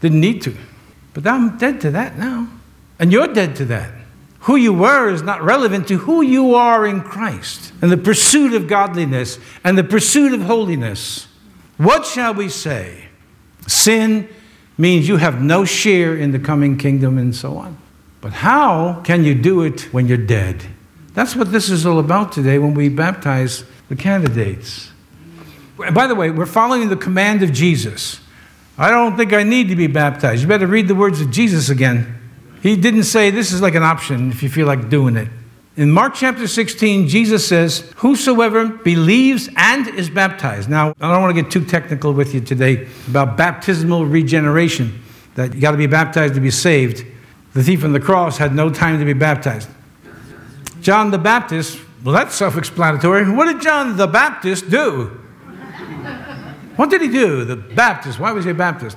[0.00, 0.56] Didn't need to.
[1.12, 2.48] But I'm dead to that now.
[2.98, 3.92] And you're dead to that.
[4.40, 8.54] Who you were is not relevant to who you are in Christ and the pursuit
[8.54, 11.26] of godliness and the pursuit of holiness.
[11.76, 13.08] What shall we say?
[13.66, 14.28] Sin
[14.80, 17.76] means you have no share in the coming kingdom and so on.
[18.20, 20.64] But how can you do it when you're dead?
[21.14, 24.90] That's what this is all about today when we baptize the candidates.
[25.92, 28.20] By the way, we're following the command of Jesus.
[28.76, 30.42] I don't think I need to be baptized.
[30.42, 32.18] You better read the words of Jesus again.
[32.62, 35.28] He didn't say this is like an option if you feel like doing it.
[35.76, 40.68] In Mark chapter 16, Jesus says, Whosoever believes and is baptized.
[40.68, 45.00] Now, I don't want to get too technical with you today about baptismal regeneration,
[45.36, 47.06] that you got to be baptized to be saved.
[47.54, 49.68] The thief on the cross had no time to be baptized.
[50.80, 53.30] John the Baptist, well, that's self explanatory.
[53.30, 55.06] What did John the Baptist do?
[56.76, 57.44] What did he do?
[57.44, 58.18] The Baptist.
[58.18, 58.96] Why was he a Baptist?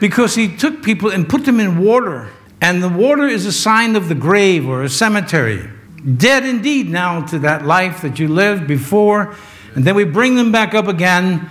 [0.00, 2.30] Because he took people and put them in water.
[2.60, 5.68] And the water is a sign of the grave or a cemetery.
[6.16, 9.34] Dead indeed now to that life that you lived before.
[9.74, 11.48] And then we bring them back up again.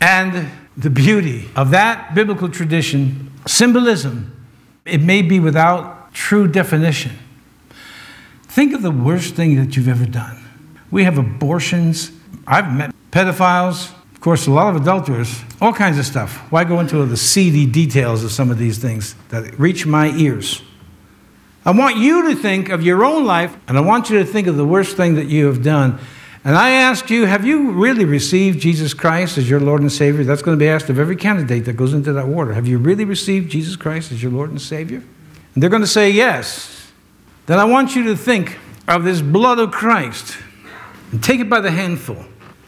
[0.00, 4.36] And the beauty of that biblical tradition, symbolism,
[4.84, 7.12] it may be without true definition.
[8.44, 10.38] Think of the worst thing that you've ever done.
[10.90, 12.12] We have abortions.
[12.46, 16.36] I've met pedophiles, of course, a lot of adulterers, all kinds of stuff.
[16.52, 20.62] Why go into the seedy details of some of these things that reach my ears?
[21.64, 24.46] I want you to think of your own life, and I want you to think
[24.46, 25.98] of the worst thing that you have done.
[26.44, 30.22] And I ask you, have you really received Jesus Christ as your Lord and Savior?
[30.22, 32.52] That's going to be asked of every candidate that goes into that water.
[32.52, 35.02] Have you really received Jesus Christ as your Lord and Savior?
[35.54, 36.92] And they're going to say yes.
[37.46, 38.56] Then I want you to think
[38.86, 40.36] of this blood of Christ
[41.10, 42.24] and take it by the handful.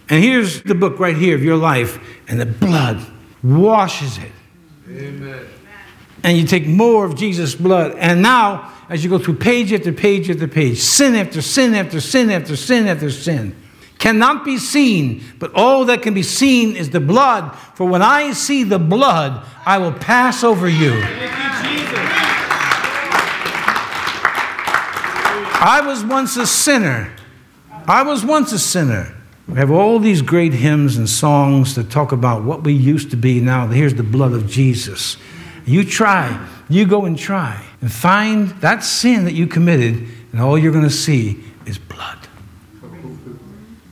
[0.08, 3.04] And here's the book right here of your life, and the blood
[3.42, 4.32] washes it.
[4.88, 5.46] Amen.
[6.22, 7.96] And you take more of Jesus' blood.
[7.96, 12.00] And now, as you go through page after page after page, sin after sin after
[12.00, 13.54] sin after sin after sin,
[13.98, 17.56] cannot be seen, but all that can be seen is the blood.
[17.74, 20.92] For when I see the blood, I will pass over you.
[25.66, 27.10] I was once a sinner.
[27.86, 29.14] I was once a sinner.
[29.48, 33.16] We have all these great hymns and songs that talk about what we used to
[33.16, 33.66] be now.
[33.66, 35.18] Here's the blood of Jesus.
[35.66, 40.56] You try, you go and try, and find that sin that you committed, and all
[40.56, 42.18] you're going to see is blood.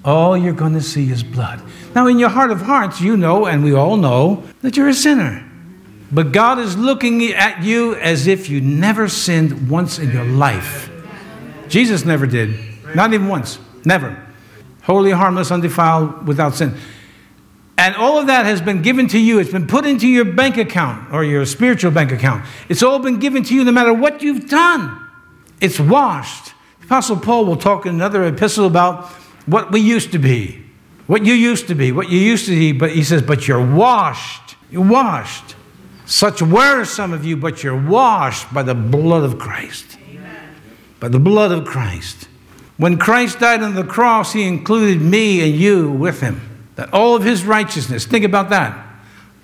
[0.04, 1.62] All you're going to see is blood.
[1.94, 4.94] Now, in your heart of hearts, you know, and we all know, that you're a
[4.94, 5.48] sinner.
[6.10, 10.90] But God is looking at you as if you never sinned once in your life.
[11.68, 12.58] Jesus never did,
[12.94, 14.31] not even once, never
[14.82, 16.76] holy, harmless, undefiled, without sin.
[17.78, 19.38] And all of that has been given to you.
[19.38, 22.44] It's been put into your bank account or your spiritual bank account.
[22.68, 24.98] It's all been given to you no matter what you've done.
[25.60, 26.52] It's washed.
[26.84, 29.06] Apostle Paul will talk in another epistle about
[29.46, 30.62] what we used to be,
[31.06, 32.72] what you used to be, what you used to be.
[32.72, 34.56] But he says, But you're washed.
[34.70, 35.56] You're washed.
[36.04, 39.98] Such were some of you, but you're washed by the blood of Christ.
[41.00, 42.28] by the blood of Christ.
[42.82, 46.40] When Christ died on the cross, he included me and you with him.
[46.74, 48.76] That all of his righteousness, think about that,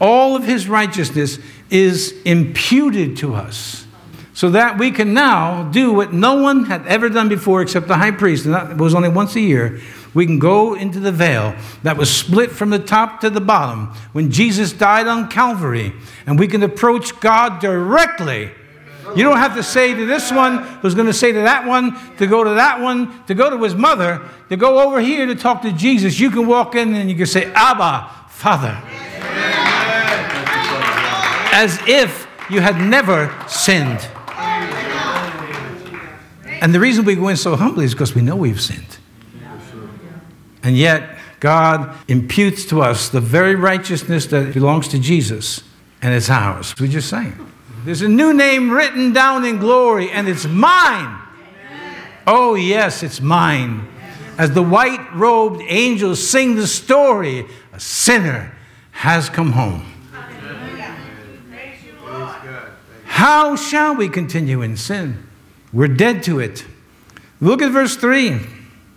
[0.00, 1.38] all of his righteousness
[1.70, 3.86] is imputed to us
[4.34, 7.98] so that we can now do what no one had ever done before except the
[7.98, 9.80] high priest, and that was only once a year.
[10.14, 13.94] We can go into the veil that was split from the top to the bottom
[14.14, 15.92] when Jesus died on Calvary,
[16.26, 18.50] and we can approach God directly.
[19.16, 21.96] You don't have to say to this one who's going to say to that one,
[22.16, 25.34] to go to that one, to go to his mother, to go over here to
[25.34, 26.18] talk to Jesus.
[26.20, 28.80] You can walk in and you can say, Abba, Father.
[31.52, 34.08] As if you had never sinned.
[36.60, 38.98] And the reason we go in so humbly is because we know we've sinned.
[40.62, 45.62] And yet, God imputes to us the very righteousness that belongs to Jesus,
[46.02, 46.74] and it's ours.
[46.78, 47.48] We just sang.
[47.88, 51.22] There's a new name written down in glory, and it's mine.
[52.26, 53.88] Oh, yes, it's mine.
[54.36, 58.54] As the white robed angels sing the story, a sinner
[58.90, 59.90] has come home.
[63.06, 65.26] How shall we continue in sin?
[65.72, 66.66] We're dead to it.
[67.40, 68.38] Look at verse 3.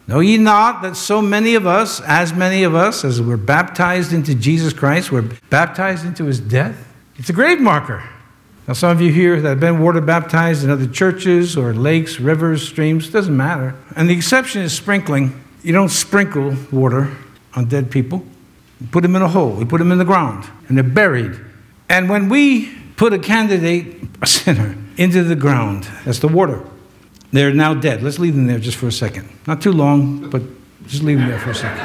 [0.08, 4.12] Know ye not that so many of us, as many of us, as were baptized
[4.12, 6.94] into Jesus Christ, were baptized into his death?
[7.16, 8.04] It's a grave marker.
[8.68, 12.20] Now, some of you here that have been water baptized in other churches or lakes,
[12.20, 13.76] rivers, streams, doesn't matter.
[13.96, 15.42] And the exception is sprinkling.
[15.64, 17.16] You don't sprinkle water
[17.56, 18.24] on dead people.
[18.80, 21.40] You put them in a hole, you put them in the ground, and they're buried.
[21.90, 25.88] And when we put a candidate, a sinner, into the ground.
[26.06, 26.64] That's the water.
[27.32, 28.04] They're now dead.
[28.04, 29.28] Let's leave them there just for a second.
[29.48, 30.44] Not too long, but
[30.86, 31.80] just leave them there for a second.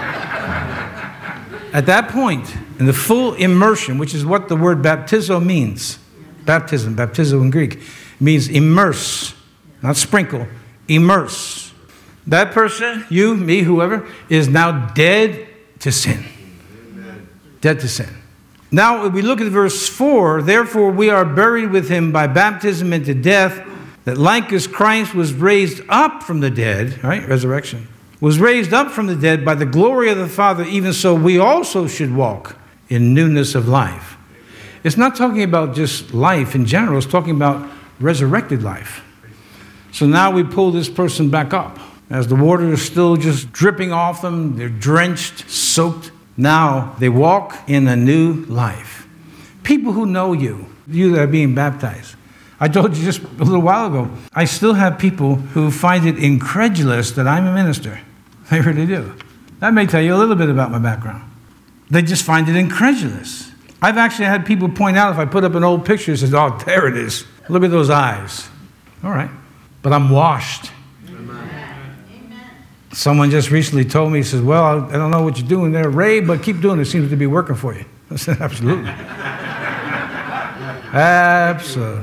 [1.73, 5.99] At that point, in the full immersion, which is what the word baptizo means,
[6.47, 7.83] baptism, baptizo in Greek,
[8.21, 9.35] means immerse,
[9.83, 10.47] not sprinkle,
[10.89, 11.73] immerse.
[12.27, 15.49] That person, you, me, whoever, is now dead
[15.81, 16.25] to sin.
[16.93, 17.29] Amen.
[17.61, 18.09] Dead to sin.
[18.71, 22.93] Now, if we look at verse 4, therefore we are buried with him by baptism
[22.93, 23.65] into death,
[24.05, 27.89] that like as Christ was raised up from the dead, right, resurrection,
[28.21, 31.39] was raised up from the dead by the glory of the Father, even so we
[31.39, 32.57] also should walk
[32.89, 34.16] in newness of life.
[34.87, 37.69] It's not talking about just life in general, it's talking about
[37.99, 39.03] resurrected life.
[39.91, 41.81] So now we pull this person back up.
[42.09, 46.13] As the water is still just dripping off them, they're drenched, soaked.
[46.37, 49.09] Now they walk in a new life.
[49.65, 52.15] People who know you, you that are being baptized.
[52.61, 56.17] I told you just a little while ago, I still have people who find it
[56.17, 57.99] incredulous that I'm a minister.
[58.53, 59.17] They really do.
[59.59, 61.29] That may tell you a little bit about my background.
[61.91, 63.51] They just find it incredulous.
[63.87, 66.35] I've actually had people point out if I put up an old picture, it says,
[66.35, 67.25] Oh, there it is.
[67.49, 68.49] Look at those eyes.
[69.05, 69.31] All right.
[69.81, 70.73] But I'm washed.
[72.93, 75.89] Someone just recently told me, he says, Well, I don't know what you're doing there,
[75.89, 76.83] Ray, but keep doing it.
[76.83, 77.85] It seems to be working for you.
[78.11, 78.91] I said, Absolutely.
[80.93, 82.03] Absolutely.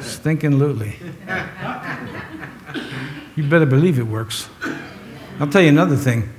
[0.00, 0.96] Stinking lootly.
[3.36, 4.48] You better believe it works.
[5.38, 6.30] I'll tell you another thing.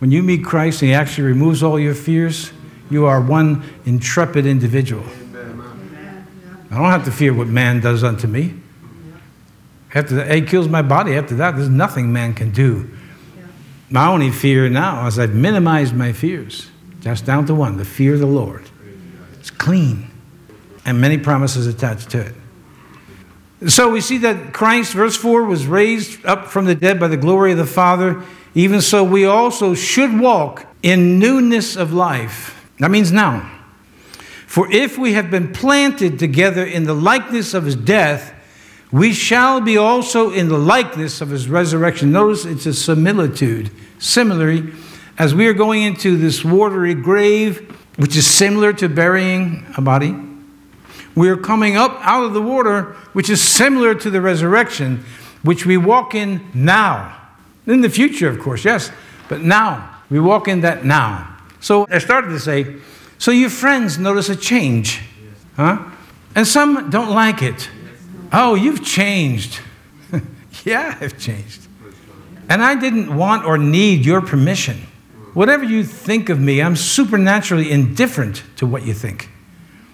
[0.00, 2.50] When you meet Christ and He actually removes all your fears,
[2.90, 5.04] you are one intrepid individual.
[6.70, 8.54] I don't have to fear what man does unto me.
[9.94, 11.14] After that, it kills my body.
[11.14, 12.90] After that, there's nothing man can do.
[13.88, 16.68] My only fear now is I've minimized my fears,
[17.00, 18.68] just down to one the fear of the Lord.
[19.38, 20.10] It's clean,
[20.84, 22.34] and many promises attached to it.
[23.68, 27.16] So we see that Christ, verse 4, was raised up from the dead by the
[27.16, 28.22] glory of the Father.
[28.54, 32.55] Even so, we also should walk in newness of life.
[32.78, 33.52] That means now.
[34.46, 38.32] For if we have been planted together in the likeness of his death,
[38.92, 42.12] we shall be also in the likeness of his resurrection.
[42.12, 43.70] Notice it's a similitude.
[43.98, 44.72] Similarly,
[45.18, 50.14] as we are going into this watery grave, which is similar to burying a body,
[51.14, 55.04] we are coming up out of the water, which is similar to the resurrection,
[55.42, 57.16] which we walk in now.
[57.66, 58.90] In the future, of course, yes,
[59.28, 59.92] but now.
[60.08, 61.35] We walk in that now.
[61.66, 62.76] So I started to say,
[63.18, 65.00] so your friends notice a change,
[65.56, 65.82] huh?
[66.36, 67.68] And some don't like it.
[68.32, 69.58] Oh, you've changed.
[70.64, 71.66] yeah, I've changed.
[72.48, 74.76] And I didn't want or need your permission.
[75.34, 79.28] Whatever you think of me, I'm supernaturally indifferent to what you think.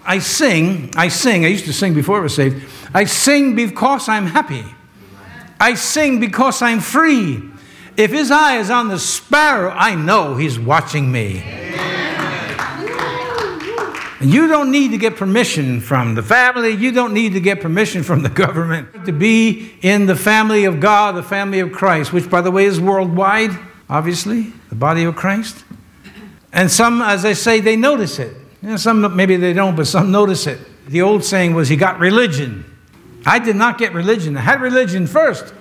[0.05, 2.69] I sing, I sing, I used to sing before I was saved.
[2.93, 4.63] I sing because I'm happy.
[5.59, 7.41] I sing because I'm free.
[7.95, 11.43] If his eye is on the sparrow, I know he's watching me.
[14.19, 16.71] And you don't need to get permission from the family.
[16.71, 20.79] You don't need to get permission from the government to be in the family of
[20.79, 23.51] God, the family of Christ, which, by the way, is worldwide,
[23.89, 25.65] obviously, the body of Christ.
[26.53, 28.33] And some, as I say, they notice it.
[28.61, 30.57] You know, some maybe they don't, but some notice it.
[30.87, 32.63] The old saying was, "He got religion."
[33.25, 34.37] I did not get religion.
[34.37, 35.53] I had religion first.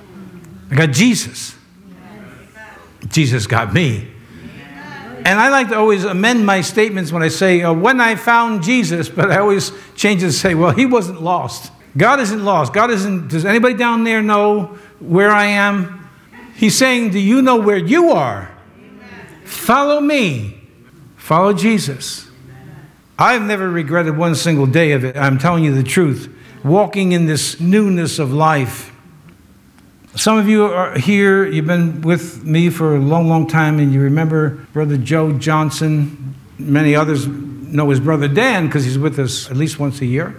[0.70, 1.56] I got Jesus.
[3.08, 4.08] Jesus got me.
[5.24, 8.64] And I like to always amend my statements when I say, uh, when I found
[8.64, 11.70] Jesus, but I always change it to say, well, he wasn't lost.
[11.96, 12.72] God isn't lost.
[12.72, 16.08] God isn't, does anybody down there know where I am?
[16.56, 18.50] He's saying, do you know where you are?
[19.44, 20.60] Follow me.
[21.16, 22.28] Follow Jesus.
[23.18, 25.16] I've never regretted one single day of it.
[25.16, 26.34] I'm telling you the truth.
[26.64, 28.91] Walking in this newness of life.
[30.14, 33.94] Some of you are here, you've been with me for a long, long time, and
[33.94, 36.34] you remember Brother Joe Johnson.
[36.58, 40.36] Many others know his brother Dan because he's with us at least once a year.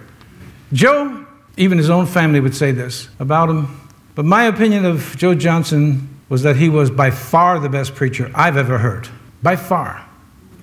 [0.72, 3.80] Joe, even his own family would say this about him.
[4.14, 8.30] But my opinion of Joe Johnson was that he was by far the best preacher
[8.32, 9.08] I've ever heard.
[9.42, 10.06] By far.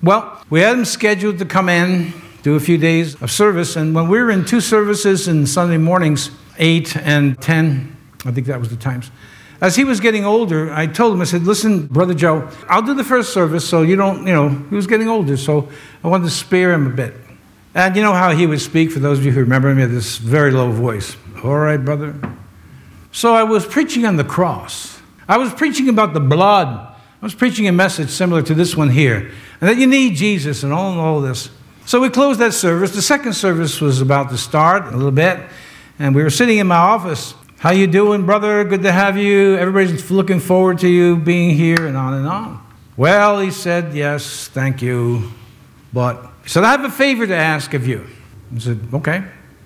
[0.02, 3.94] Well, we had him scheduled to come in, do a few days of service, and
[3.94, 8.60] when we were in two services in Sunday mornings, 8 and 10, I think that
[8.60, 9.12] was the times.
[9.62, 12.96] As he was getting older, I told him, I said, listen, Brother Joe, I'll do
[12.96, 15.70] the first service so you don't, you know, he was getting older, so
[16.04, 17.14] I wanted to spare him a bit.
[17.76, 19.84] And you know how he would speak, for those of you who remember him, he
[19.84, 21.16] had this very low voice.
[21.44, 22.16] All right, brother.
[23.12, 25.00] So I was preaching on the cross.
[25.28, 26.68] I was preaching about the blood.
[26.68, 30.64] I was preaching a message similar to this one here, and that you need Jesus
[30.64, 31.52] and all, and all this.
[31.86, 32.92] So we closed that service.
[32.96, 35.40] The second service was about to start a little bit,
[36.00, 38.64] and we were sitting in my office how you doing, brother?
[38.64, 39.56] Good to have you.
[39.56, 42.60] Everybody's looking forward to you being here and on and on.
[42.98, 45.32] Well, he said, yes, thank you.
[45.94, 48.08] But he said, I have a favor to ask of you.
[48.56, 49.24] I said, okay.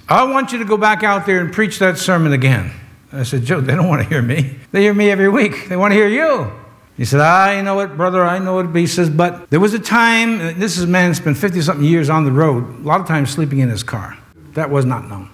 [0.09, 2.73] I want you to go back out there and preach that sermon again.
[3.13, 4.57] I said, Joe, they don't want to hear me.
[4.73, 5.69] They hear me every week.
[5.69, 6.51] They want to hear you.
[6.97, 8.25] He said, I know it, brother.
[8.25, 8.75] I know it.
[8.75, 12.09] He says, but there was a time, this is a man been 50 something years
[12.09, 14.17] on the road, a lot of times sleeping in his car.
[14.51, 15.29] That was not known.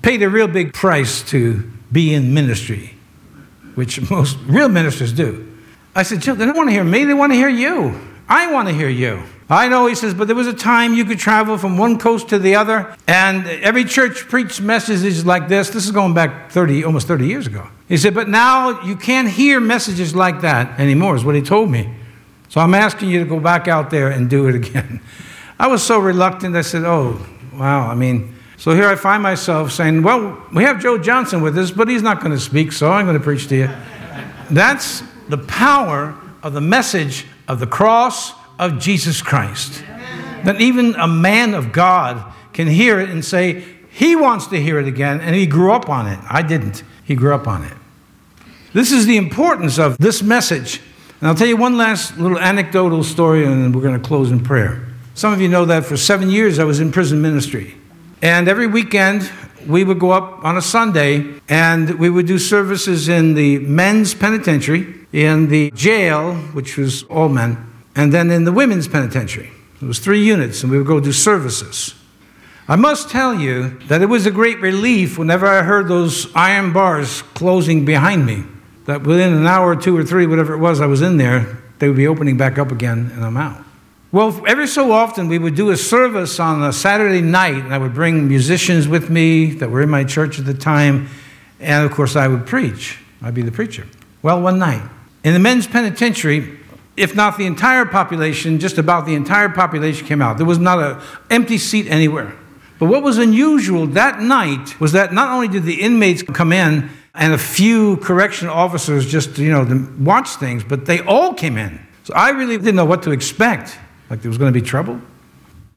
[0.00, 2.94] Paid a real big price to be in ministry,
[3.74, 5.44] which most real ministers do.
[5.94, 7.98] I said, Jill, they don't want to hear me, they want to hear you.
[8.28, 9.22] I want to hear you.
[9.50, 12.28] I know, he says, but there was a time you could travel from one coast
[12.28, 15.70] to the other, and every church preached messages like this.
[15.70, 17.66] This is going back 30, almost 30 years ago.
[17.88, 21.70] He said, but now you can't hear messages like that anymore, is what he told
[21.70, 21.94] me.
[22.50, 25.00] So I'm asking you to go back out there and do it again.
[25.58, 27.18] I was so reluctant, I said, oh,
[27.54, 31.56] wow, I mean, so here I find myself saying, Well, we have Joe Johnson with
[31.56, 33.70] us, but he's not going to speak, so I'm going to preach to you.
[34.50, 39.84] That's the power of the message of the cross of Jesus Christ.
[40.44, 44.80] That even a man of God can hear it and say, He wants to hear
[44.80, 46.18] it again, and he grew up on it.
[46.28, 46.82] I didn't.
[47.04, 47.74] He grew up on it.
[48.72, 50.80] This is the importance of this message.
[51.20, 54.32] And I'll tell you one last little anecdotal story, and then we're going to close
[54.32, 54.84] in prayer.
[55.14, 57.77] Some of you know that for seven years I was in prison ministry.
[58.20, 59.30] And every weekend,
[59.66, 64.14] we would go up on a Sunday and we would do services in the men's
[64.14, 69.50] penitentiary, in the jail, which was all men, and then in the women's penitentiary.
[69.80, 71.94] It was three units, and we would go do services.
[72.66, 76.72] I must tell you that it was a great relief whenever I heard those iron
[76.72, 78.42] bars closing behind me,
[78.86, 81.86] that within an hour two or three, whatever it was, I was in there, they
[81.86, 83.64] would be opening back up again, and I'm out.
[84.10, 87.78] Well, every so often we would do a service on a Saturday night, and I
[87.78, 91.08] would bring musicians with me that were in my church at the time,
[91.60, 93.00] and of course I would preach.
[93.20, 93.86] I'd be the preacher.
[94.22, 94.80] Well, one night,
[95.24, 96.58] in the men's penitentiary,
[96.96, 100.38] if not the entire population, just about the entire population came out.
[100.38, 102.34] There was not an empty seat anywhere.
[102.78, 106.88] But what was unusual that night was that not only did the inmates come in
[107.14, 111.78] and a few correction officers just, you know, watch things, but they all came in.
[112.04, 113.76] So I really didn't know what to expect
[114.10, 115.00] like there was going to be trouble.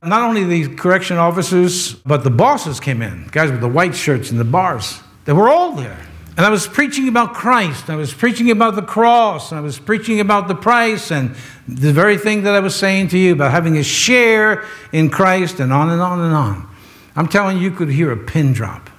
[0.03, 4.32] Not only the correction officers, but the bosses came in, guys with the white shirts
[4.32, 4.99] and the bars.
[5.25, 5.99] They were all there.
[6.38, 7.89] And I was preaching about Christ.
[7.89, 9.51] I was preaching about the cross.
[9.51, 11.36] I was preaching about the price and
[11.67, 15.59] the very thing that I was saying to you about having a share in Christ
[15.59, 16.67] and on and on and on.
[17.15, 18.89] I'm telling you, you could hear a pin drop.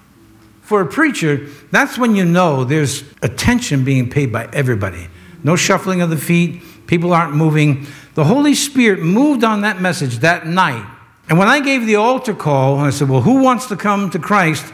[0.60, 5.08] For a preacher, that's when you know there's attention being paid by everybody.
[5.42, 7.86] No shuffling of the feet, people aren't moving.
[8.14, 10.86] The Holy Spirit moved on that message that night.
[11.28, 14.18] And when I gave the altar call, I said, Well, who wants to come to
[14.18, 14.72] Christ?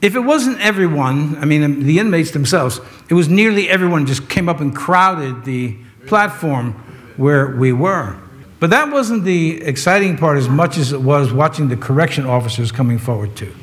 [0.00, 4.30] If it wasn't everyone, I mean, um, the inmates themselves, it was nearly everyone just
[4.30, 5.76] came up and crowded the
[6.06, 6.72] platform
[7.18, 8.16] where we were.
[8.60, 12.72] But that wasn't the exciting part as much as it was watching the correction officers
[12.72, 13.54] coming forward too.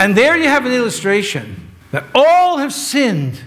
[0.00, 3.40] And there you have an illustration that all have sinned.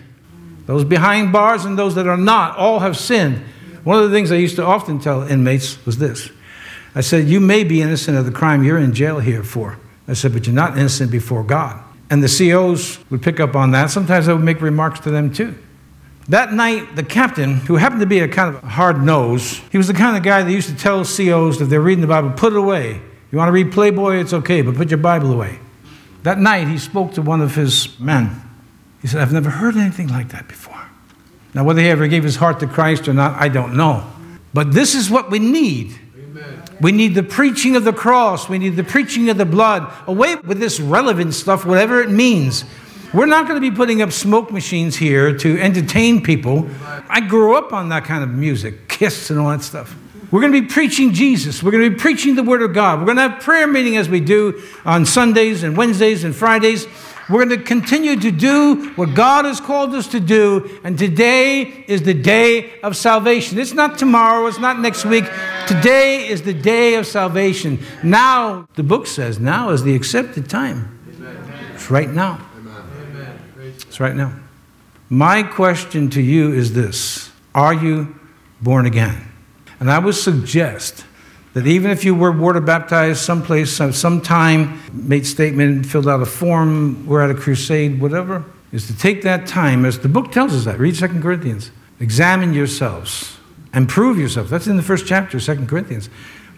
[0.67, 3.41] Those behind bars and those that are not, all have sinned.
[3.83, 6.31] One of the things I used to often tell inmates was this
[6.95, 9.77] I said, You may be innocent of the crime you're in jail here for.
[10.07, 11.83] I said, But you're not innocent before God.
[12.09, 13.91] And the COs would pick up on that.
[13.91, 15.55] Sometimes I would make remarks to them too.
[16.27, 19.87] That night, the captain, who happened to be a kind of hard nose, he was
[19.87, 22.53] the kind of guy that used to tell COs if they're reading the Bible, put
[22.53, 23.01] it away.
[23.31, 24.17] You want to read Playboy?
[24.17, 25.59] It's okay, but put your Bible away.
[26.23, 28.41] That night, he spoke to one of his men.
[29.01, 30.88] He said, I've never heard anything like that before.
[31.53, 34.05] Now, whether he ever gave his heart to Christ or not, I don't know.
[34.53, 35.95] But this is what we need.
[36.15, 36.63] Amen.
[36.81, 38.47] We need the preaching of the cross.
[38.47, 39.91] We need the preaching of the blood.
[40.07, 42.65] Away with this relevant stuff, whatever it means.
[43.13, 46.69] We're not going to be putting up smoke machines here to entertain people.
[47.09, 49.95] I grew up on that kind of music, Kiss and all that stuff.
[50.29, 51.63] We're going to be preaching Jesus.
[51.63, 52.99] We're going to be preaching the Word of God.
[52.99, 56.85] We're going to have prayer meeting as we do on Sundays and Wednesdays and Fridays.
[57.29, 60.79] We're going to continue to do what God has called us to do.
[60.83, 63.59] And today is the day of salvation.
[63.59, 65.25] It's not tomorrow, it's not next week.
[65.67, 67.79] Today is the day of salvation.
[68.03, 70.97] Now, the book says, now is the accepted time.
[71.75, 72.45] It's right now.
[73.59, 74.33] It's right now.
[75.09, 78.19] My question to you is this Are you
[78.61, 79.27] born again?
[79.79, 81.05] And I would suggest
[81.59, 87.05] that even if you were water baptized someplace, sometime, made statement, filled out a form,
[87.05, 90.63] we're at a crusade, whatever, is to take that time, as the book tells us
[90.63, 90.79] that.
[90.79, 91.71] Read 2 Corinthians.
[91.99, 93.39] Examine yourselves
[93.73, 94.49] and prove yourselves.
[94.49, 96.09] That's in the first chapter of 2 Corinthians.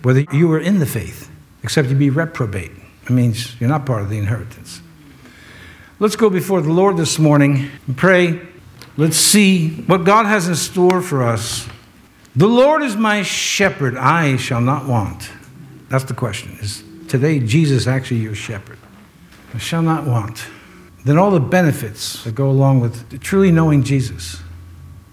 [0.03, 1.31] Whether you were in the faith,
[1.63, 2.71] except you be reprobate.
[3.03, 4.81] It means you're not part of the inheritance.
[5.97, 8.39] Let's go before the Lord this morning and pray.
[8.97, 11.67] Let's see what God has in store for us
[12.35, 15.29] the Lord is my shepherd, I shall not want.
[15.89, 16.57] That's the question.
[16.61, 18.77] Is today Jesus actually your shepherd?
[19.53, 20.45] I shall not want.
[21.03, 24.41] Then all the benefits that go along with truly knowing Jesus.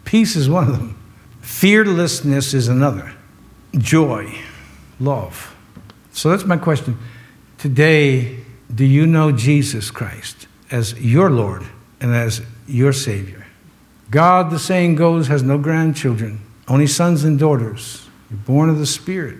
[0.04, 0.96] Peace is one of them.
[1.40, 3.12] Fearlessness is another.
[3.76, 4.38] Joy,
[5.00, 5.56] love.
[6.12, 6.98] So that's my question.
[7.58, 11.64] Today, do you know Jesus Christ as your Lord
[12.00, 13.46] and as your Savior?
[14.10, 18.06] God, the saying goes, has no grandchildren only sons and daughters.
[18.30, 19.38] You're born of the Spirit.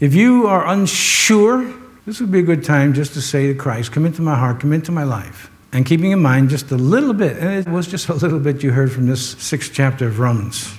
[0.00, 1.72] If you are unsure,
[2.06, 4.60] this would be a good time just to say to Christ, Come into my heart,
[4.60, 5.50] come into my life.
[5.72, 8.62] And keeping in mind just a little bit, and it was just a little bit
[8.62, 10.74] you heard from this sixth chapter of Romans.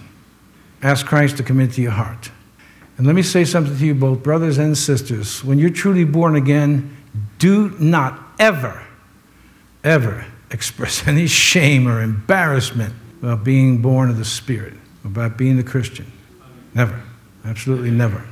[0.82, 2.32] Ask Christ to come into your heart.
[2.98, 5.44] And let me say something to you, both brothers and sisters.
[5.44, 6.98] When you're truly born again,
[7.38, 8.84] do not ever,
[9.84, 14.74] ever express any shame or embarrassment about being born of the Spirit
[15.12, 16.12] about being a Christian.
[16.74, 17.01] Never.
[17.45, 18.24] Absolutely never.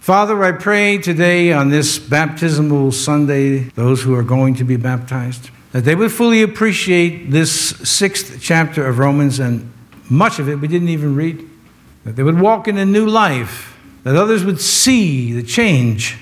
[0.00, 5.50] Father, I pray today on this baptismal Sunday, those who are going to be baptized,
[5.72, 9.70] that they would fully appreciate this sixth chapter of Romans, and
[10.08, 11.46] much of it we didn't even read.
[12.04, 16.16] That they would walk in a new life, that others would see the change,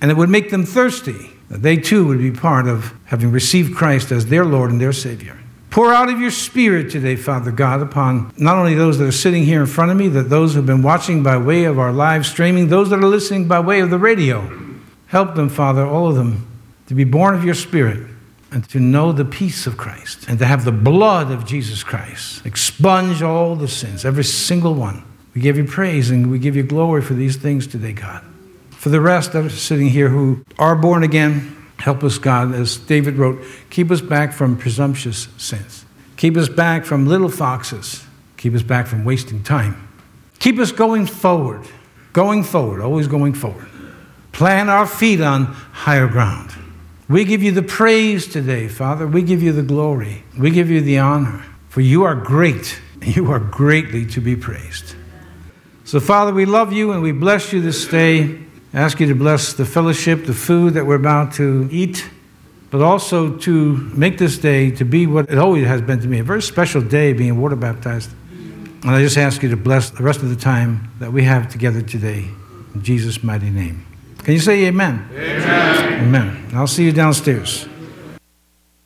[0.00, 3.76] and it would make them thirsty, that they too would be part of having received
[3.76, 5.36] Christ as their Lord and their Savior.
[5.76, 9.44] Pour out of your spirit today, Father God, upon not only those that are sitting
[9.44, 11.92] here in front of me, that those who have been watching by way of our
[11.92, 14.50] live streaming, those that are listening by way of the radio.
[15.08, 16.46] Help them, Father, all of them,
[16.86, 18.08] to be born of your spirit
[18.50, 22.46] and to know the peace of Christ and to have the blood of Jesus Christ
[22.46, 25.04] expunge all the sins, every single one.
[25.34, 28.24] We give you praise and we give you glory for these things today, God.
[28.70, 32.76] For the rest that are sitting here who are born again, Help us, God, as
[32.76, 35.84] David wrote, keep us back from presumptuous sins.
[36.16, 38.04] Keep us back from little foxes.
[38.36, 39.88] Keep us back from wasting time.
[40.38, 41.66] Keep us going forward,
[42.12, 43.66] going forward, always going forward.
[44.32, 46.50] Plant our feet on higher ground.
[47.08, 49.06] We give you the praise today, Father.
[49.06, 50.24] We give you the glory.
[50.38, 51.44] We give you the honor.
[51.68, 54.94] For you are great, you are greatly to be praised.
[55.84, 58.40] So, Father, we love you and we bless you this day.
[58.72, 62.08] I ask you to bless the fellowship, the food that we're about to eat,
[62.70, 66.18] but also to make this day to be what it always has been to me
[66.18, 68.10] a very special day being water baptized.
[68.82, 71.48] And I just ask you to bless the rest of the time that we have
[71.48, 72.28] together today.
[72.74, 73.86] In Jesus' mighty name.
[74.18, 75.08] Can you say amen?
[75.12, 76.02] Amen.
[76.02, 76.46] Amen.
[76.52, 77.66] I'll see you downstairs.